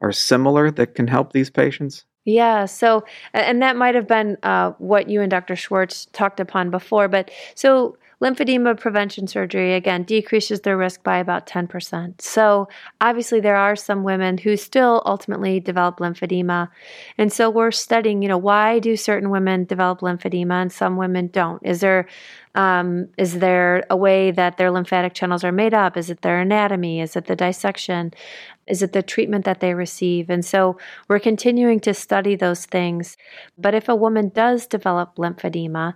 are 0.00 0.12
similar 0.12 0.70
that 0.70 0.94
can 0.94 1.08
help 1.08 1.32
these 1.32 1.50
patients? 1.50 2.04
Yeah. 2.28 2.66
So, 2.66 3.04
and 3.32 3.62
that 3.62 3.74
might 3.74 3.94
have 3.94 4.06
been 4.06 4.36
uh, 4.42 4.72
what 4.72 5.08
you 5.08 5.22
and 5.22 5.30
Dr. 5.30 5.56
Schwartz 5.56 6.08
talked 6.12 6.40
upon 6.40 6.70
before. 6.70 7.08
But 7.08 7.30
so, 7.54 7.96
lymphedema 8.20 8.78
prevention 8.78 9.26
surgery 9.26 9.72
again 9.72 10.02
decreases 10.02 10.60
their 10.60 10.76
risk 10.76 11.02
by 11.02 11.16
about 11.16 11.46
10%. 11.46 12.20
So, 12.20 12.68
obviously, 13.00 13.40
there 13.40 13.56
are 13.56 13.74
some 13.74 14.04
women 14.04 14.36
who 14.36 14.58
still 14.58 15.02
ultimately 15.06 15.58
develop 15.58 16.00
lymphedema. 16.00 16.68
And 17.16 17.32
so, 17.32 17.48
we're 17.48 17.70
studying, 17.70 18.20
you 18.20 18.28
know, 18.28 18.36
why 18.36 18.78
do 18.78 18.94
certain 18.94 19.30
women 19.30 19.64
develop 19.64 20.00
lymphedema 20.00 20.60
and 20.60 20.70
some 20.70 20.98
women 20.98 21.28
don't? 21.28 21.64
Is 21.64 21.80
there 21.80 22.06
um, 22.54 23.08
is 23.16 23.38
there 23.38 23.84
a 23.88 23.96
way 23.96 24.32
that 24.32 24.56
their 24.56 24.70
lymphatic 24.72 25.14
channels 25.14 25.44
are 25.44 25.52
made 25.52 25.72
up? 25.74 25.96
Is 25.96 26.10
it 26.10 26.22
their 26.22 26.40
anatomy? 26.40 27.00
Is 27.00 27.14
it 27.14 27.26
the 27.26 27.36
dissection? 27.36 28.12
Is 28.68 28.82
it 28.82 28.92
the 28.92 29.02
treatment 29.02 29.44
that 29.44 29.60
they 29.60 29.74
receive? 29.74 30.30
And 30.30 30.44
so 30.44 30.78
we're 31.08 31.18
continuing 31.18 31.80
to 31.80 31.94
study 31.94 32.36
those 32.36 32.66
things. 32.66 33.16
But 33.56 33.74
if 33.74 33.88
a 33.88 33.96
woman 33.96 34.28
does 34.28 34.66
develop 34.66 35.16
lymphedema, 35.16 35.94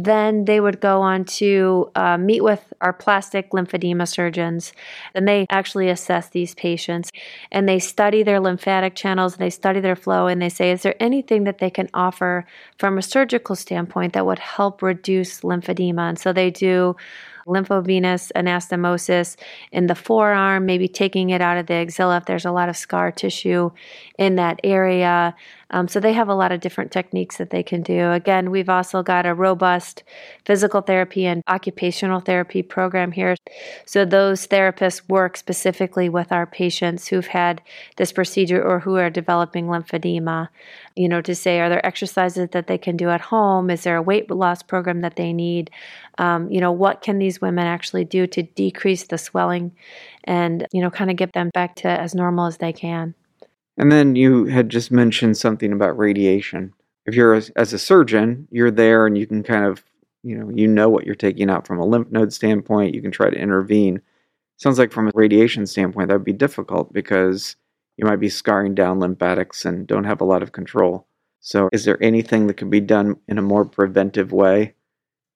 then 0.00 0.44
they 0.44 0.60
would 0.60 0.80
go 0.80 1.02
on 1.02 1.24
to 1.24 1.90
uh, 1.96 2.16
meet 2.16 2.42
with 2.44 2.72
our 2.80 2.92
plastic 2.92 3.50
lymphedema 3.50 4.06
surgeons, 4.06 4.72
and 5.12 5.26
they 5.26 5.44
actually 5.50 5.88
assess 5.88 6.28
these 6.28 6.54
patients 6.54 7.10
and 7.50 7.68
they 7.68 7.80
study 7.80 8.22
their 8.22 8.38
lymphatic 8.38 8.94
channels, 8.94 9.36
they 9.36 9.50
study 9.50 9.80
their 9.80 9.96
flow, 9.96 10.28
and 10.28 10.40
they 10.40 10.48
say, 10.48 10.70
is 10.70 10.82
there 10.82 10.94
anything 11.00 11.42
that 11.44 11.58
they 11.58 11.68
can 11.68 11.88
offer 11.94 12.46
from 12.78 12.96
a 12.96 13.02
surgical 13.02 13.56
standpoint 13.56 14.12
that 14.12 14.24
would 14.24 14.38
help 14.38 14.82
reduce 14.82 15.40
lymphedema? 15.40 16.10
And 16.10 16.18
so 16.18 16.32
they 16.32 16.52
do 16.52 16.94
lymphovenous 17.48 18.30
anastomosis 18.36 19.36
in 19.72 19.86
the 19.86 19.94
forearm, 19.94 20.66
maybe 20.66 20.86
taking 20.86 21.30
it 21.30 21.40
out 21.40 21.56
of 21.56 21.66
the 21.66 21.74
axilla 21.74 22.18
if 22.18 22.26
there's 22.26 22.44
a 22.44 22.52
lot 22.52 22.68
of 22.68 22.76
scar 22.76 23.10
tissue 23.10 23.70
in 24.18 24.36
that 24.36 24.60
area. 24.62 25.34
Um, 25.70 25.86
so 25.86 26.00
they 26.00 26.14
have 26.14 26.28
a 26.28 26.34
lot 26.34 26.52
of 26.52 26.60
different 26.60 26.90
techniques 26.92 27.36
that 27.36 27.50
they 27.50 27.62
can 27.62 27.82
do. 27.82 28.10
Again, 28.12 28.50
we've 28.50 28.70
also 28.70 29.02
got 29.02 29.26
a 29.26 29.34
robust 29.34 30.02
physical 30.44 30.80
therapy 30.80 31.26
and 31.26 31.42
occupational 31.46 32.20
therapy 32.20 32.62
program 32.62 33.12
here. 33.12 33.36
So 33.84 34.04
those 34.04 34.46
therapists 34.46 35.06
work 35.08 35.36
specifically 35.36 36.08
with 36.08 36.32
our 36.32 36.46
patients 36.46 37.08
who've 37.08 37.26
had 37.26 37.60
this 37.96 38.12
procedure 38.12 38.62
or 38.62 38.80
who 38.80 38.96
are 38.96 39.10
developing 39.10 39.66
lymphedema. 39.66 40.48
You 40.96 41.08
know, 41.08 41.20
to 41.20 41.34
say, 41.34 41.60
are 41.60 41.68
there 41.68 41.84
exercises 41.84 42.48
that 42.52 42.66
they 42.66 42.78
can 42.78 42.96
do 42.96 43.10
at 43.10 43.20
home? 43.20 43.70
Is 43.70 43.82
there 43.82 43.96
a 43.96 44.02
weight 44.02 44.30
loss 44.30 44.62
program 44.62 45.02
that 45.02 45.16
they 45.16 45.32
need? 45.32 45.70
Um, 46.16 46.50
you 46.50 46.60
know, 46.60 46.72
what 46.72 47.02
can 47.02 47.18
these 47.18 47.40
women 47.40 47.66
actually 47.66 48.04
do 48.04 48.26
to 48.26 48.42
decrease 48.42 49.04
the 49.04 49.18
swelling 49.18 49.72
and, 50.24 50.66
you 50.72 50.80
know, 50.80 50.90
kind 50.90 51.10
of 51.10 51.16
get 51.16 51.34
them 51.34 51.50
back 51.54 51.76
to 51.76 51.88
as 51.88 52.14
normal 52.14 52.46
as 52.46 52.56
they 52.56 52.72
can? 52.72 53.14
And 53.78 53.92
then 53.92 54.16
you 54.16 54.46
had 54.46 54.68
just 54.68 54.90
mentioned 54.90 55.36
something 55.36 55.72
about 55.72 55.96
radiation. 55.96 56.74
If 57.06 57.14
you're 57.14 57.34
as 57.34 57.72
a 57.72 57.78
surgeon, 57.78 58.48
you're 58.50 58.72
there 58.72 59.06
and 59.06 59.16
you 59.16 59.26
can 59.26 59.42
kind 59.44 59.64
of, 59.64 59.84
you 60.24 60.36
know, 60.36 60.50
you 60.50 60.66
know 60.66 60.90
what 60.90 61.06
you're 61.06 61.14
taking 61.14 61.48
out 61.48 61.66
from 61.66 61.78
a 61.78 61.86
lymph 61.86 62.10
node 62.10 62.32
standpoint. 62.32 62.94
You 62.94 63.00
can 63.00 63.12
try 63.12 63.30
to 63.30 63.38
intervene. 63.38 64.02
Sounds 64.56 64.78
like 64.78 64.92
from 64.92 65.06
a 65.06 65.12
radiation 65.14 65.64
standpoint, 65.66 66.08
that 66.08 66.14
would 66.14 66.24
be 66.24 66.32
difficult 66.32 66.92
because 66.92 67.54
you 67.96 68.04
might 68.04 68.16
be 68.16 68.28
scarring 68.28 68.74
down 68.74 68.98
lymphatics 68.98 69.64
and 69.64 69.86
don't 69.86 70.04
have 70.04 70.20
a 70.20 70.24
lot 70.24 70.42
of 70.42 70.52
control. 70.52 71.06
So, 71.40 71.68
is 71.72 71.84
there 71.84 72.02
anything 72.02 72.48
that 72.48 72.56
can 72.56 72.68
be 72.68 72.80
done 72.80 73.16
in 73.28 73.38
a 73.38 73.42
more 73.42 73.64
preventive 73.64 74.32
way 74.32 74.74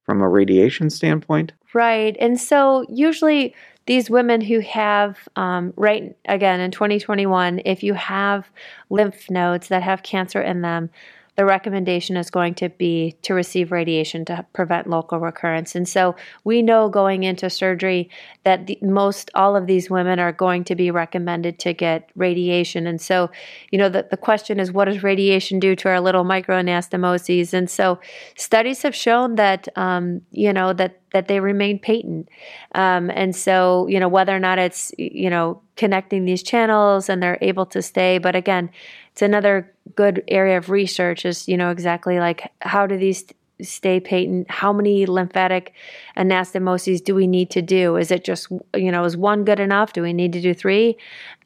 from 0.04 0.20
a 0.20 0.28
radiation 0.28 0.90
standpoint? 0.90 1.52
Right. 1.74 2.16
And 2.20 2.40
so, 2.40 2.84
usually, 2.88 3.54
these 3.86 4.08
women 4.08 4.40
who 4.40 4.60
have, 4.60 5.28
um, 5.36 5.72
right 5.76 6.16
again 6.26 6.60
in 6.60 6.70
2021, 6.70 7.62
if 7.64 7.82
you 7.82 7.94
have 7.94 8.48
lymph 8.90 9.28
nodes 9.30 9.68
that 9.68 9.82
have 9.82 10.02
cancer 10.02 10.40
in 10.40 10.62
them, 10.62 10.90
the 11.36 11.44
recommendation 11.44 12.16
is 12.16 12.30
going 12.30 12.54
to 12.54 12.68
be 12.68 13.16
to 13.22 13.34
receive 13.34 13.72
radiation 13.72 14.24
to 14.26 14.44
prevent 14.52 14.86
local 14.86 15.18
recurrence. 15.18 15.74
And 15.74 15.88
so 15.88 16.14
we 16.44 16.62
know 16.62 16.88
going 16.88 17.22
into 17.22 17.48
surgery 17.48 18.10
that 18.44 18.66
the, 18.66 18.78
most 18.82 19.30
all 19.34 19.56
of 19.56 19.66
these 19.66 19.88
women 19.88 20.18
are 20.18 20.32
going 20.32 20.64
to 20.64 20.74
be 20.74 20.90
recommended 20.90 21.58
to 21.60 21.72
get 21.72 22.10
radiation. 22.16 22.86
And 22.86 23.00
so, 23.00 23.30
you 23.70 23.78
know, 23.78 23.88
the, 23.88 24.06
the 24.10 24.16
question 24.16 24.60
is 24.60 24.72
what 24.72 24.86
does 24.86 25.02
radiation 25.02 25.58
do 25.58 25.74
to 25.76 25.88
our 25.88 26.00
little 26.00 26.24
microanastomoses? 26.24 27.54
And 27.54 27.70
so 27.70 27.98
studies 28.36 28.82
have 28.82 28.94
shown 28.94 29.36
that, 29.36 29.68
um, 29.76 30.20
you 30.30 30.52
know, 30.52 30.72
that 30.74 31.01
that 31.12 31.28
they 31.28 31.40
remain 31.40 31.78
patent. 31.78 32.28
Um, 32.74 33.10
and 33.10 33.34
so, 33.34 33.86
you 33.86 34.00
know, 34.00 34.08
whether 34.08 34.34
or 34.34 34.40
not 34.40 34.58
it's, 34.58 34.92
you 34.98 35.30
know, 35.30 35.60
connecting 35.76 36.24
these 36.24 36.42
channels 36.42 37.08
and 37.08 37.22
they're 37.22 37.38
able 37.40 37.66
to 37.66 37.82
stay. 37.82 38.18
But 38.18 38.34
again, 38.34 38.70
it's 39.12 39.22
another 39.22 39.72
good 39.94 40.22
area 40.28 40.56
of 40.56 40.70
research 40.70 41.24
is, 41.24 41.48
you 41.48 41.56
know, 41.56 41.70
exactly 41.70 42.18
like 42.18 42.50
how 42.60 42.86
do 42.86 42.96
these 42.96 43.24
stay 43.60 44.00
patent? 44.00 44.50
How 44.50 44.72
many 44.72 45.06
lymphatic 45.06 45.72
anastomoses 46.16 47.02
do 47.02 47.14
we 47.14 47.26
need 47.26 47.50
to 47.50 47.62
do? 47.62 47.96
Is 47.96 48.10
it 48.10 48.24
just, 48.24 48.48
you 48.74 48.90
know, 48.90 49.04
is 49.04 49.16
one 49.16 49.44
good 49.44 49.60
enough? 49.60 49.92
Do 49.92 50.02
we 50.02 50.12
need 50.12 50.32
to 50.32 50.40
do 50.40 50.54
three? 50.54 50.96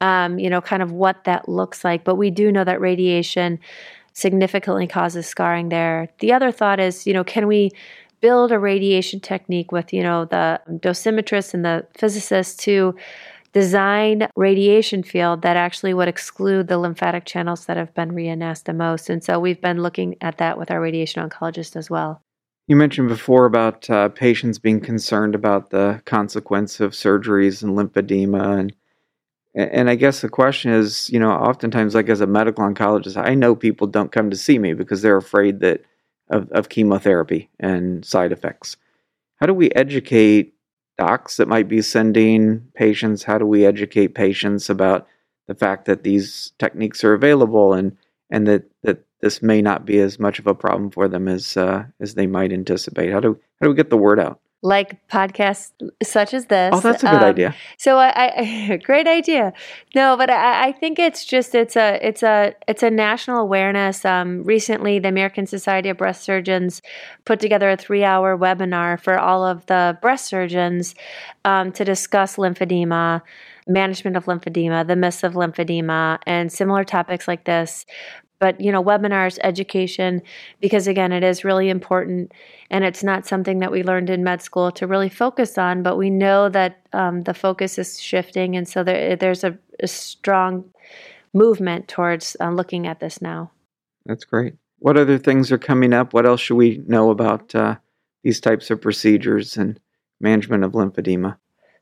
Um, 0.01 0.39
you 0.39 0.49
know, 0.49 0.61
kind 0.61 0.83
of 0.83 0.93
what 0.93 1.25
that 1.25 1.49
looks 1.49 1.85
like. 1.85 2.05
But 2.05 2.15
we 2.17 2.31
do 2.31 2.51
know 2.51 2.65
that 2.65 2.81
radiation 2.81 3.59
significantly 4.13 4.87
causes 4.87 5.27
scarring 5.27 5.69
there. 5.69 6.09
The 6.21 6.33
other 6.33 6.51
thought 6.51 6.81
is, 6.81 7.07
you 7.07 7.13
know, 7.13 7.25
can 7.25 7.47
we 7.47 7.71
build 8.21 8.53
a 8.53 8.59
radiation 8.59 9.21
technique 9.21 9.73
with, 9.73 9.93
you 9.93 10.03
know, 10.03 10.25
the 10.25 10.61
dosimetrists 10.69 11.55
and 11.55 11.65
the 11.65 11.87
physicists 11.97 12.57
to 12.65 12.95
design 13.53 14.29
radiation 14.37 15.03
field 15.03 15.43
that 15.43 15.57
actually 15.57 15.95
would 15.95 16.09
exclude 16.09 16.69
the 16.69 16.77
lymphatic 16.77 17.25
channels 17.25 17.67
that 17.67 17.77
have 17.77 17.95
been 17.95 18.11
reanastomosed. 18.11 19.09
And 19.09 19.25
so 19.25 19.41
we've 19.41 19.61
been 19.61 19.83
looking 19.83 20.17
at 20.21 20.39
that 20.39 20.59
with 20.59 20.71
our 20.71 20.81
radiation 20.81 21.27
oncologist 21.27 21.75
as 21.75 21.89
well. 21.89 22.23
You 22.67 22.77
mentioned 22.77 23.09
before 23.09 23.47
about 23.47 23.89
uh, 23.89 24.09
patients 24.11 24.59
being 24.59 24.81
concerned 24.81 25.35
about 25.35 25.71
the 25.71 26.03
consequence 26.05 26.81
of 26.81 26.93
surgeries 26.93 27.63
and 27.63 27.77
lymphedema 27.77 28.59
and 28.59 28.75
and 29.57 29.89
I 29.89 29.95
guess 29.95 30.21
the 30.21 30.29
question 30.29 30.71
is, 30.71 31.09
you 31.09 31.19
know, 31.19 31.31
oftentimes 31.31 31.95
like 31.95 32.11
as 32.11 32.21
a 32.21 32.27
medical 32.27 32.63
oncologist, 32.63 33.17
I 33.17 33.35
know 33.35 33.57
people 33.57 33.87
don't 33.87 34.13
come 34.13 34.29
to 34.29 34.37
see 34.37 34.59
me 34.59 34.75
because 34.75 35.01
they're 35.01 35.17
afraid 35.17 35.61
that 35.61 35.81
of, 36.31 36.51
of 36.53 36.69
chemotherapy 36.69 37.49
and 37.61 38.05
side 38.05 38.33
effects. 38.33 38.77
How 39.37 39.47
do 39.47 39.55
we 39.55 39.71
educate 39.73 40.55
docs 40.99 41.37
that 41.37 41.49
might 41.49 41.69
be 41.69 41.83
sending 41.83 42.61
patients? 42.75 43.23
How 43.23 43.39
do 43.39 43.47
we 43.47 43.67
educate 43.67 44.15
patients 44.15 44.71
about 44.71 45.07
the 45.47 45.55
fact 45.55 45.85
that 45.85 46.03
these 46.03 46.53
techniques 46.59 47.05
are 47.05 47.15
available 47.15 47.73
and 47.73 47.97
and 48.31 48.47
that 48.47 48.65
that 48.83 49.05
this 49.21 49.43
may 49.43 49.63
not 49.63 49.85
be 49.85 49.99
as 49.99 50.19
much 50.19 50.39
of 50.39 50.47
a 50.47 50.55
problem 50.55 50.91
for 50.91 51.09
them 51.09 51.29
as 51.29 51.57
uh, 51.57 51.85
as 52.01 52.15
they 52.15 52.27
might 52.27 52.53
anticipate? 52.53 53.13
How 53.13 53.21
do 53.21 53.39
how 53.61 53.67
do 53.67 53.71
we 53.71 53.77
get 53.77 53.91
the 53.91 53.97
word 53.97 54.19
out? 54.19 54.41
Like 54.67 55.07
podcasts 55.09 55.71
such 56.03 56.35
as 56.35 56.47
this. 56.47 56.71
Oh, 56.75 56.81
that's 56.81 57.05
a 57.05 57.07
good 57.07 57.23
um, 57.23 57.25
idea. 57.25 57.55
So 57.79 57.99
I, 57.99 58.33
I, 58.37 58.77
great 58.85 59.07
idea. 59.07 59.53
No, 59.95 60.17
but 60.17 60.29
I, 60.29 60.69
I, 60.69 60.73
think 60.73 60.99
it's 60.99 61.25
just 61.25 61.55
it's 61.55 61.77
a 61.77 62.05
it's 62.07 62.23
a 62.23 62.55
it's 62.67 62.83
a 62.83 62.91
national 62.91 63.39
awareness. 63.39 64.05
Um, 64.05 64.43
recently, 64.43 64.99
the 64.99 65.09
American 65.09 65.47
Society 65.47 65.89
of 65.89 65.97
Breast 65.99 66.25
Surgeons 66.25 66.83
put 67.25 67.39
together 67.39 67.71
a 67.71 67.77
three 67.77 68.03
hour 68.03 68.37
webinar 68.37 69.01
for 69.01 69.19
all 69.19 69.45
of 69.47 69.65
the 69.67 69.97
breast 70.03 70.27
surgeons 70.27 70.95
um, 71.45 71.71
to 71.73 71.85
discuss 71.85 72.37
lymphedema 72.37 73.23
management 73.69 74.17
of 74.17 74.27
lymphedema, 74.27 74.87
the 74.87 74.95
myths 74.95 75.25
of 75.25 75.35
lymphedema, 75.35 76.19
and 76.27 76.53
similar 76.53 76.85
topics 76.85 77.27
like 77.27 77.45
this 77.45 77.85
but 78.39 78.61
you 78.61 78.71
know 78.71 78.83
webinars 78.83 79.39
education 79.43 80.23
because 80.61 80.87
again 80.87 81.13
it 81.13 81.23
is 81.23 81.45
really 81.45 81.69
important 81.69 82.33
and 82.71 82.85
it's 82.85 83.03
not 83.03 83.27
something 83.27 83.59
that 83.59 83.73
we 83.73 83.83
learned 83.83 84.11
in 84.11 84.25
med 84.25 84.43
school 84.43 84.71
to 84.71 84.87
really 84.87 85.09
focus 85.09 85.59
on 85.59 85.83
but 85.83 85.97
we 85.97 86.11
know 86.11 86.49
that 86.49 86.81
um, 86.93 87.23
the 87.23 87.35
focus 87.35 87.79
is 87.79 88.01
shifting 88.01 88.57
and 88.57 88.69
so 88.69 88.83
there, 88.83 89.17
there's 89.17 89.45
a, 89.45 89.57
a, 89.81 89.87
strong 89.87 90.65
movement 91.37 91.87
towards 91.87 92.37
uh, 92.41 92.51
looking 92.51 92.87
at 92.87 92.99
this 92.99 93.21
now. 93.21 93.51
That's 94.07 94.25
great. 94.25 94.55
What 94.79 94.97
other 94.97 95.19
things 95.19 95.53
are 95.53 95.59
coming 95.59 95.93
up? 95.93 96.13
What 96.13 96.27
else 96.27 96.41
should 96.41 96.57
we 96.57 96.83
know 96.87 97.11
about 97.11 97.55
uh, 97.55 97.77
these 98.25 98.41
types 98.41 98.71
of 98.71 98.81
procedures 98.81 99.57
and 99.57 99.79
management 100.21 100.65
of 100.65 100.73
lymphedema 100.73 101.37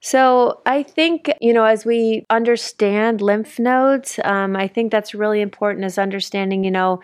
so 0.04 0.60
I 0.66 0.82
think, 0.82 1.32
you 1.40 1.54
know, 1.54 1.64
as 1.64 1.86
we 1.86 2.26
understand 2.28 3.22
lymph 3.22 3.58
nodes, 3.58 4.20
um, 4.22 4.54
I 4.54 4.68
think 4.68 4.92
that's 4.92 5.14
really 5.14 5.40
important 5.40 5.86
is 5.86 5.96
understanding, 5.96 6.62
you 6.62 6.70
know, 6.70 7.00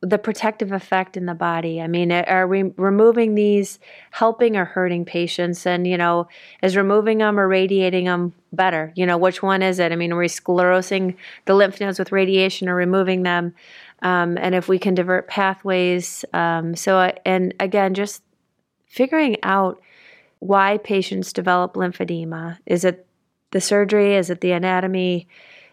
the 0.00 0.16
protective 0.16 0.72
effect 0.72 1.18
in 1.18 1.26
the 1.26 1.34
body. 1.34 1.78
I 1.78 1.88
mean, 1.88 2.10
are 2.10 2.48
we 2.48 2.72
removing 2.78 3.34
these 3.34 3.78
helping 4.12 4.56
or 4.56 4.64
hurting 4.64 5.04
patients? 5.04 5.66
And, 5.66 5.86
you 5.86 5.98
know, 5.98 6.26
is 6.62 6.74
removing 6.74 7.18
them 7.18 7.38
or 7.38 7.46
radiating 7.46 8.06
them 8.06 8.32
better? 8.50 8.94
You 8.96 9.04
know, 9.04 9.18
which 9.18 9.42
one 9.42 9.60
is 9.60 9.78
it? 9.78 9.92
I 9.92 9.96
mean, 9.96 10.12
are 10.12 10.18
we 10.18 10.28
sclerosing 10.28 11.16
the 11.44 11.52
lymph 11.52 11.82
nodes 11.82 11.98
with 11.98 12.12
radiation 12.12 12.66
or 12.70 12.74
removing 12.74 13.24
them? 13.24 13.54
Um, 14.00 14.38
and 14.38 14.54
if 14.54 14.68
we 14.68 14.78
can 14.78 14.94
divert 14.94 15.28
pathways. 15.28 16.24
Um, 16.32 16.74
so, 16.76 17.12
and 17.26 17.52
again, 17.60 17.92
just 17.92 18.22
figuring 18.86 19.36
out 19.42 19.82
why 20.40 20.78
patients 20.78 21.32
develop 21.32 21.74
lymphedema. 21.74 22.58
Is 22.66 22.84
it 22.84 23.06
the 23.50 23.60
surgery? 23.60 24.16
Is 24.16 24.30
it 24.30 24.40
the 24.40 24.52
anatomy? 24.52 25.28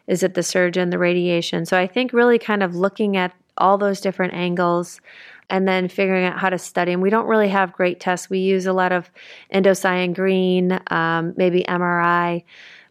Is 0.08 0.24
it 0.24 0.34
the 0.34 0.44
surgeon, 0.44 0.90
the 0.90 1.00
radiation? 1.00 1.66
So 1.66 1.78
I 1.78 1.88
think 1.88 2.14
really 2.14 2.40
kind 2.40 2.64
of 2.64 2.76
looking 2.76 3.18
at 3.18 3.34
all 3.58 3.78
those 3.78 4.02
different 4.02 4.34
angles 4.34 5.00
and 5.50 5.68
then 5.68 5.88
figuring 5.88 6.26
out 6.26 6.40
how 6.40 6.50
to 6.50 6.58
study. 6.58 6.92
And 6.92 7.02
we 7.02 7.10
don't 7.10 7.28
really 7.28 7.50
have 7.50 7.74
great 7.74 8.00
tests. 8.00 8.30
We 8.30 8.40
use 8.40 8.66
a 8.66 8.74
lot 8.74 8.92
of 8.92 9.10
indocyanine 9.54 10.14
green, 10.14 10.80
um, 10.88 11.34
maybe 11.38 11.64
MRI. 11.68 12.44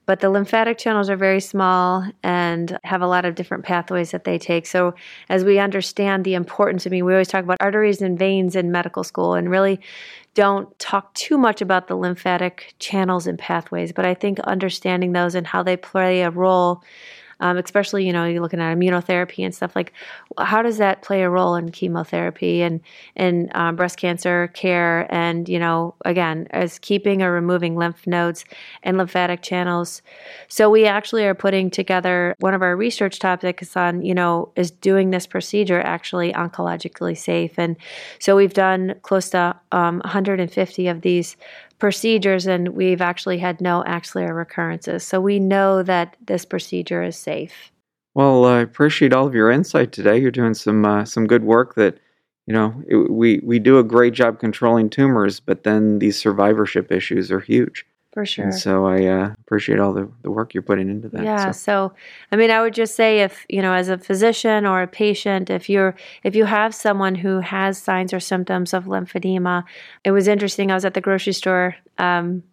But 0.07 0.21
the 0.21 0.29
lymphatic 0.29 0.77
channels 0.77 1.09
are 1.09 1.17
very 1.17 1.41
small 1.41 2.07
and 2.23 2.79
have 2.85 3.01
a 3.01 3.07
lot 3.07 3.25
of 3.25 3.35
different 3.35 3.65
pathways 3.65 4.11
that 4.11 4.25
they 4.25 4.39
take. 4.39 4.67
So, 4.67 4.95
as 5.31 5.45
we 5.45 5.59
understand 5.59 6.25
the 6.25 6.35
importance, 6.35 6.87
I 6.87 6.91
mean, 6.91 7.07
we 7.07 7.13
always 7.13 7.29
talk 7.29 7.43
about 7.43 7.57
arteries 7.61 8.03
and 8.03 8.19
veins 8.19 8.55
in 8.55 8.71
medical 8.71 9.03
school 9.03 9.33
and 9.33 9.51
really 9.51 9.81
don't 10.35 10.77
talk 10.79 11.15
too 11.15 11.39
much 11.39 11.63
about 11.63 11.87
the 11.87 11.97
lymphatic 11.97 12.75
channels 12.79 13.27
and 13.27 13.39
pathways, 13.39 13.93
but 13.93 14.05
I 14.05 14.15
think 14.15 14.41
understanding 14.41 15.13
those 15.13 15.35
and 15.35 15.47
how 15.47 15.63
they 15.63 15.77
play 15.77 16.23
a 16.23 16.31
role 16.31 16.83
um, 17.41 17.57
especially 17.57 18.07
you 18.07 18.13
know 18.13 18.25
you're 18.25 18.43
looking 18.43 18.61
at 18.61 18.77
immunotherapy 18.77 19.45
and 19.45 19.55
stuff 19.55 19.75
like 19.77 19.93
how 20.39 20.63
does 20.63 20.79
that 20.79 21.03
play 21.03 21.23
a 21.23 21.31
role 21.31 21.55
in 21.55 21.71
chemotherapy 21.71 22.63
and 22.63 22.81
in 23.17 23.51
um, 23.55 23.77
breast 23.77 23.99
cancer 23.99 24.49
care? 24.55 25.07
And 25.13 25.49
you 25.49 25.59
know 25.59 25.95
again 26.05 26.47
as 26.51 26.79
keeping 26.79 27.23
or 27.23 27.33
removing 27.33 27.77
lymph 27.77 28.07
nodes 28.07 28.45
and 28.83 28.97
lymphatic 28.97 29.43
channels. 29.43 30.03
So 30.49 30.71
we 30.71 30.87
actually 30.87 31.25
are 31.25 31.35
putting 31.35 31.71
together 31.71 32.35
one 32.41 32.55
of 32.55 32.63
our 32.63 32.77
research 32.77 33.19
topics 33.19 33.77
on 33.77 34.03
you 34.03 34.15
know 34.15 34.53
is 34.57 34.71
doing 34.71 35.11
this 35.11 35.27
procedure 35.27 35.81
actually 35.81 36.33
oncologically 36.33 37.17
safe. 37.17 37.59
And 37.59 37.77
so 38.19 38.37
we've 38.37 38.55
done 38.55 38.95
close 39.03 39.31
to 39.31 39.59
um, 39.73 40.01
150 40.01 40.89
of 40.89 41.01
these 41.03 41.37
procedures 41.85 42.47
and 42.47 42.69
we've 42.69 43.03
actually 43.03 43.37
had 43.37 43.61
no 43.61 43.85
axillary 43.85 44.33
recurrences. 44.33 45.05
So 45.05 45.21
we 45.21 45.39
know 45.39 45.83
that 45.83 46.17
this 46.27 46.47
procedure 46.47 47.03
is 47.03 47.15
safe. 47.15 47.71
Well, 48.15 48.47
I 48.47 48.61
appreciate 48.61 49.13
all 49.13 49.27
of 49.27 49.35
your 49.35 49.51
insight 49.51 49.93
today. 49.93 50.17
You're 50.17 50.31
doing 50.31 50.55
some 50.55 50.87
uh, 50.87 51.05
some 51.05 51.27
good 51.27 51.45
work 51.45 51.75
that 51.75 51.99
you 52.47 52.55
know 52.55 52.83
it, 52.89 53.13
we 53.13 53.41
we 53.45 53.59
do 53.59 53.79
a 53.79 53.85
great 53.85 54.15
job 54.15 54.41
controlling 54.41 54.89
tumors, 54.89 55.41
but 55.41 55.65
then 55.65 55.99
these 55.99 56.17
survivorship 56.17 56.91
issues 56.91 57.31
are 57.31 57.41
huge. 57.41 57.85
For 58.15 58.25
sure. 58.25 58.45
And 58.45 58.55
so 58.55 58.87
I 58.87 59.07
uh, 59.07 59.35
appreciate 59.41 59.81
all 59.81 59.93
the, 59.93 60.09
the 60.23 60.31
work 60.31 60.55
you're 60.55 60.63
putting 60.63 60.89
into 60.89 61.09
that. 61.09 61.25
Yeah. 61.25 61.51
So. 61.51 61.91
so. 61.91 61.93
I 62.31 62.37
mean, 62.37 62.53
I 62.53 62.63
would 62.63 62.73
just 62.73 62.95
say 62.95 63.23
if 63.23 63.45
you 63.49 63.61
know, 63.61 63.73
as 63.73 63.89
a 63.89 63.99
physician 63.99 64.65
or 64.65 64.83
a 64.83 64.87
patient, 64.87 65.51
if 65.51 65.69
you're 65.69 65.97
if 66.23 66.37
you 66.37 66.45
have 66.45 66.77
someone 66.77 67.17
who 67.17 67.41
has 67.41 67.77
signs 67.77 68.13
or 68.13 68.21
symptoms 68.21 68.73
of 68.73 68.85
lymphedema, 68.85 69.65
it 70.05 70.13
was 70.13 70.29
interesting. 70.29 70.71
I 70.71 70.75
was 70.75 70.85
at 70.85 70.95
the 70.95 71.01
grocery 71.01 71.33
store 71.33 71.75
um, 71.99 72.45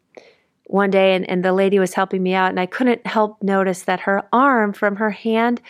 one 0.66 0.90
day, 0.90 1.14
and, 1.14 1.30
and 1.30 1.46
the 1.46 1.54
lady 1.54 1.78
was 1.78 1.94
helping 1.94 2.24
me 2.24 2.34
out, 2.34 2.50
and 2.50 2.60
I 2.60 2.66
couldn't 2.66 3.06
help 3.06 3.44
notice 3.44 3.84
that 3.84 4.00
her 4.00 4.24
arm 4.34 4.74
from 4.74 4.96
her 4.96 5.12
hand 5.12 5.62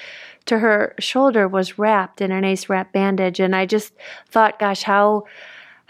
to 0.46 0.60
her 0.60 0.96
shoulder 1.00 1.50
was 1.50 1.78
wrapped 1.78 2.22
in 2.22 2.32
an 2.32 2.46
ace 2.46 2.70
wrap 2.70 2.94
bandage, 2.94 3.42
and 3.42 3.54
I 3.54 3.66
just 3.66 3.94
thought, 4.30 4.58
gosh, 4.58 4.84
how 4.84 5.26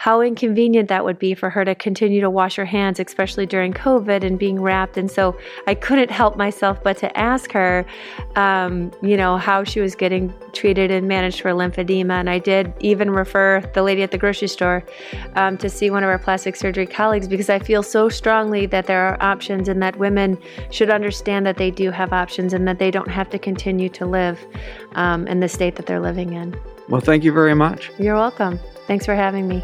how 0.02 0.20
inconvenient 0.20 0.90
that 0.90 1.06
would 1.06 1.20
be 1.20 1.36
for 1.36 1.52
her 1.52 1.64
to 1.64 1.76
continue 1.76 2.20
to 2.22 2.28
wash 2.28 2.56
her 2.56 2.66
hands, 2.66 3.00
especially 3.00 3.46
during 3.46 3.72
COVID 3.72 4.24
and 4.24 4.40
being 4.40 4.60
wrapped. 4.60 4.98
And 4.98 5.12
so 5.12 5.38
I 5.68 5.76
couldn't 5.76 6.10
help 6.10 6.36
myself 6.36 6.82
but 6.82 6.98
to 6.98 7.16
ask 7.16 7.52
her, 7.52 7.86
um, 8.36 8.92
you 9.04 9.16
know, 9.16 9.38
how 9.38 9.64
she 9.64 9.80
was 9.80 9.94
getting 9.94 10.34
treated 10.54 10.90
and 10.90 11.08
managed 11.08 11.42
for 11.42 11.52
lymphedema. 11.52 12.14
And 12.14 12.32
I 12.32 12.40
did 12.40 12.74
even 12.80 13.12
refer 13.12 13.62
the 13.76 13.84
lady 13.84 14.02
at 14.02 14.10
the 14.10 14.18
grocery 14.18 14.48
store 14.48 14.84
um, 15.36 15.56
to 15.60 15.70
see 15.70 15.92
one 15.92 16.04
of 16.04 16.10
our 16.10 16.18
plastic 16.18 16.56
surgery 16.56 16.88
colleagues 16.88 17.28
because 17.28 17.52
I 17.52 17.60
feel 17.60 17.84
so 17.84 18.10
strongly 18.10 18.66
that 18.66 18.88
there 18.88 19.08
are 19.08 19.22
options 19.22 19.70
and 19.70 19.84
that 19.84 19.98
women 19.98 20.36
should 20.72 20.90
understand 20.90 21.46
that 21.46 21.58
they 21.58 21.70
do 21.70 21.92
have 21.92 22.12
options 22.12 22.54
and 22.56 22.68
that 22.68 22.80
they 22.80 22.90
don't 22.90 23.12
have 23.12 23.30
to 23.30 23.38
continue 23.38 23.90
to 23.90 24.08
live 24.08 24.44
um, 24.94 25.28
in 25.28 25.42
the 25.42 25.48
state 25.48 25.76
that 25.76 25.86
they're 25.86 26.00
living 26.00 26.34
in. 26.34 26.60
Well, 26.90 27.02
thank 27.02 27.24
you 27.24 27.32
very 27.32 27.54
much. 27.54 27.92
You're 28.00 28.16
welcome. 28.16 28.60
Thanks 28.92 29.06
for 29.06 29.16
having 29.16 29.48
me. 29.48 29.62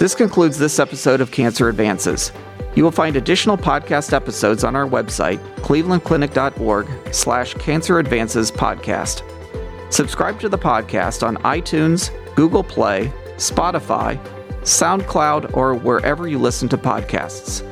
This 0.00 0.12
concludes 0.16 0.58
this 0.58 0.80
episode 0.80 1.20
of 1.20 1.30
Cancer 1.30 1.68
Advances. 1.68 2.32
You 2.74 2.82
will 2.82 2.90
find 2.90 3.14
additional 3.14 3.56
podcast 3.56 4.12
episodes 4.12 4.64
on 4.64 4.74
our 4.74 4.88
website, 4.88 5.38
clevelandclinic.org 5.58 7.14
slash 7.14 7.54
cancer 7.54 8.02
podcast. 8.02 9.22
Subscribe 9.92 10.40
to 10.40 10.48
the 10.48 10.58
podcast 10.58 11.24
on 11.24 11.36
iTunes, 11.44 12.10
Google 12.34 12.64
Play, 12.64 13.12
Spotify, 13.36 14.20
SoundCloud, 14.62 15.56
or 15.56 15.76
wherever 15.76 16.26
you 16.26 16.40
listen 16.40 16.68
to 16.70 16.76
podcasts. 16.76 17.62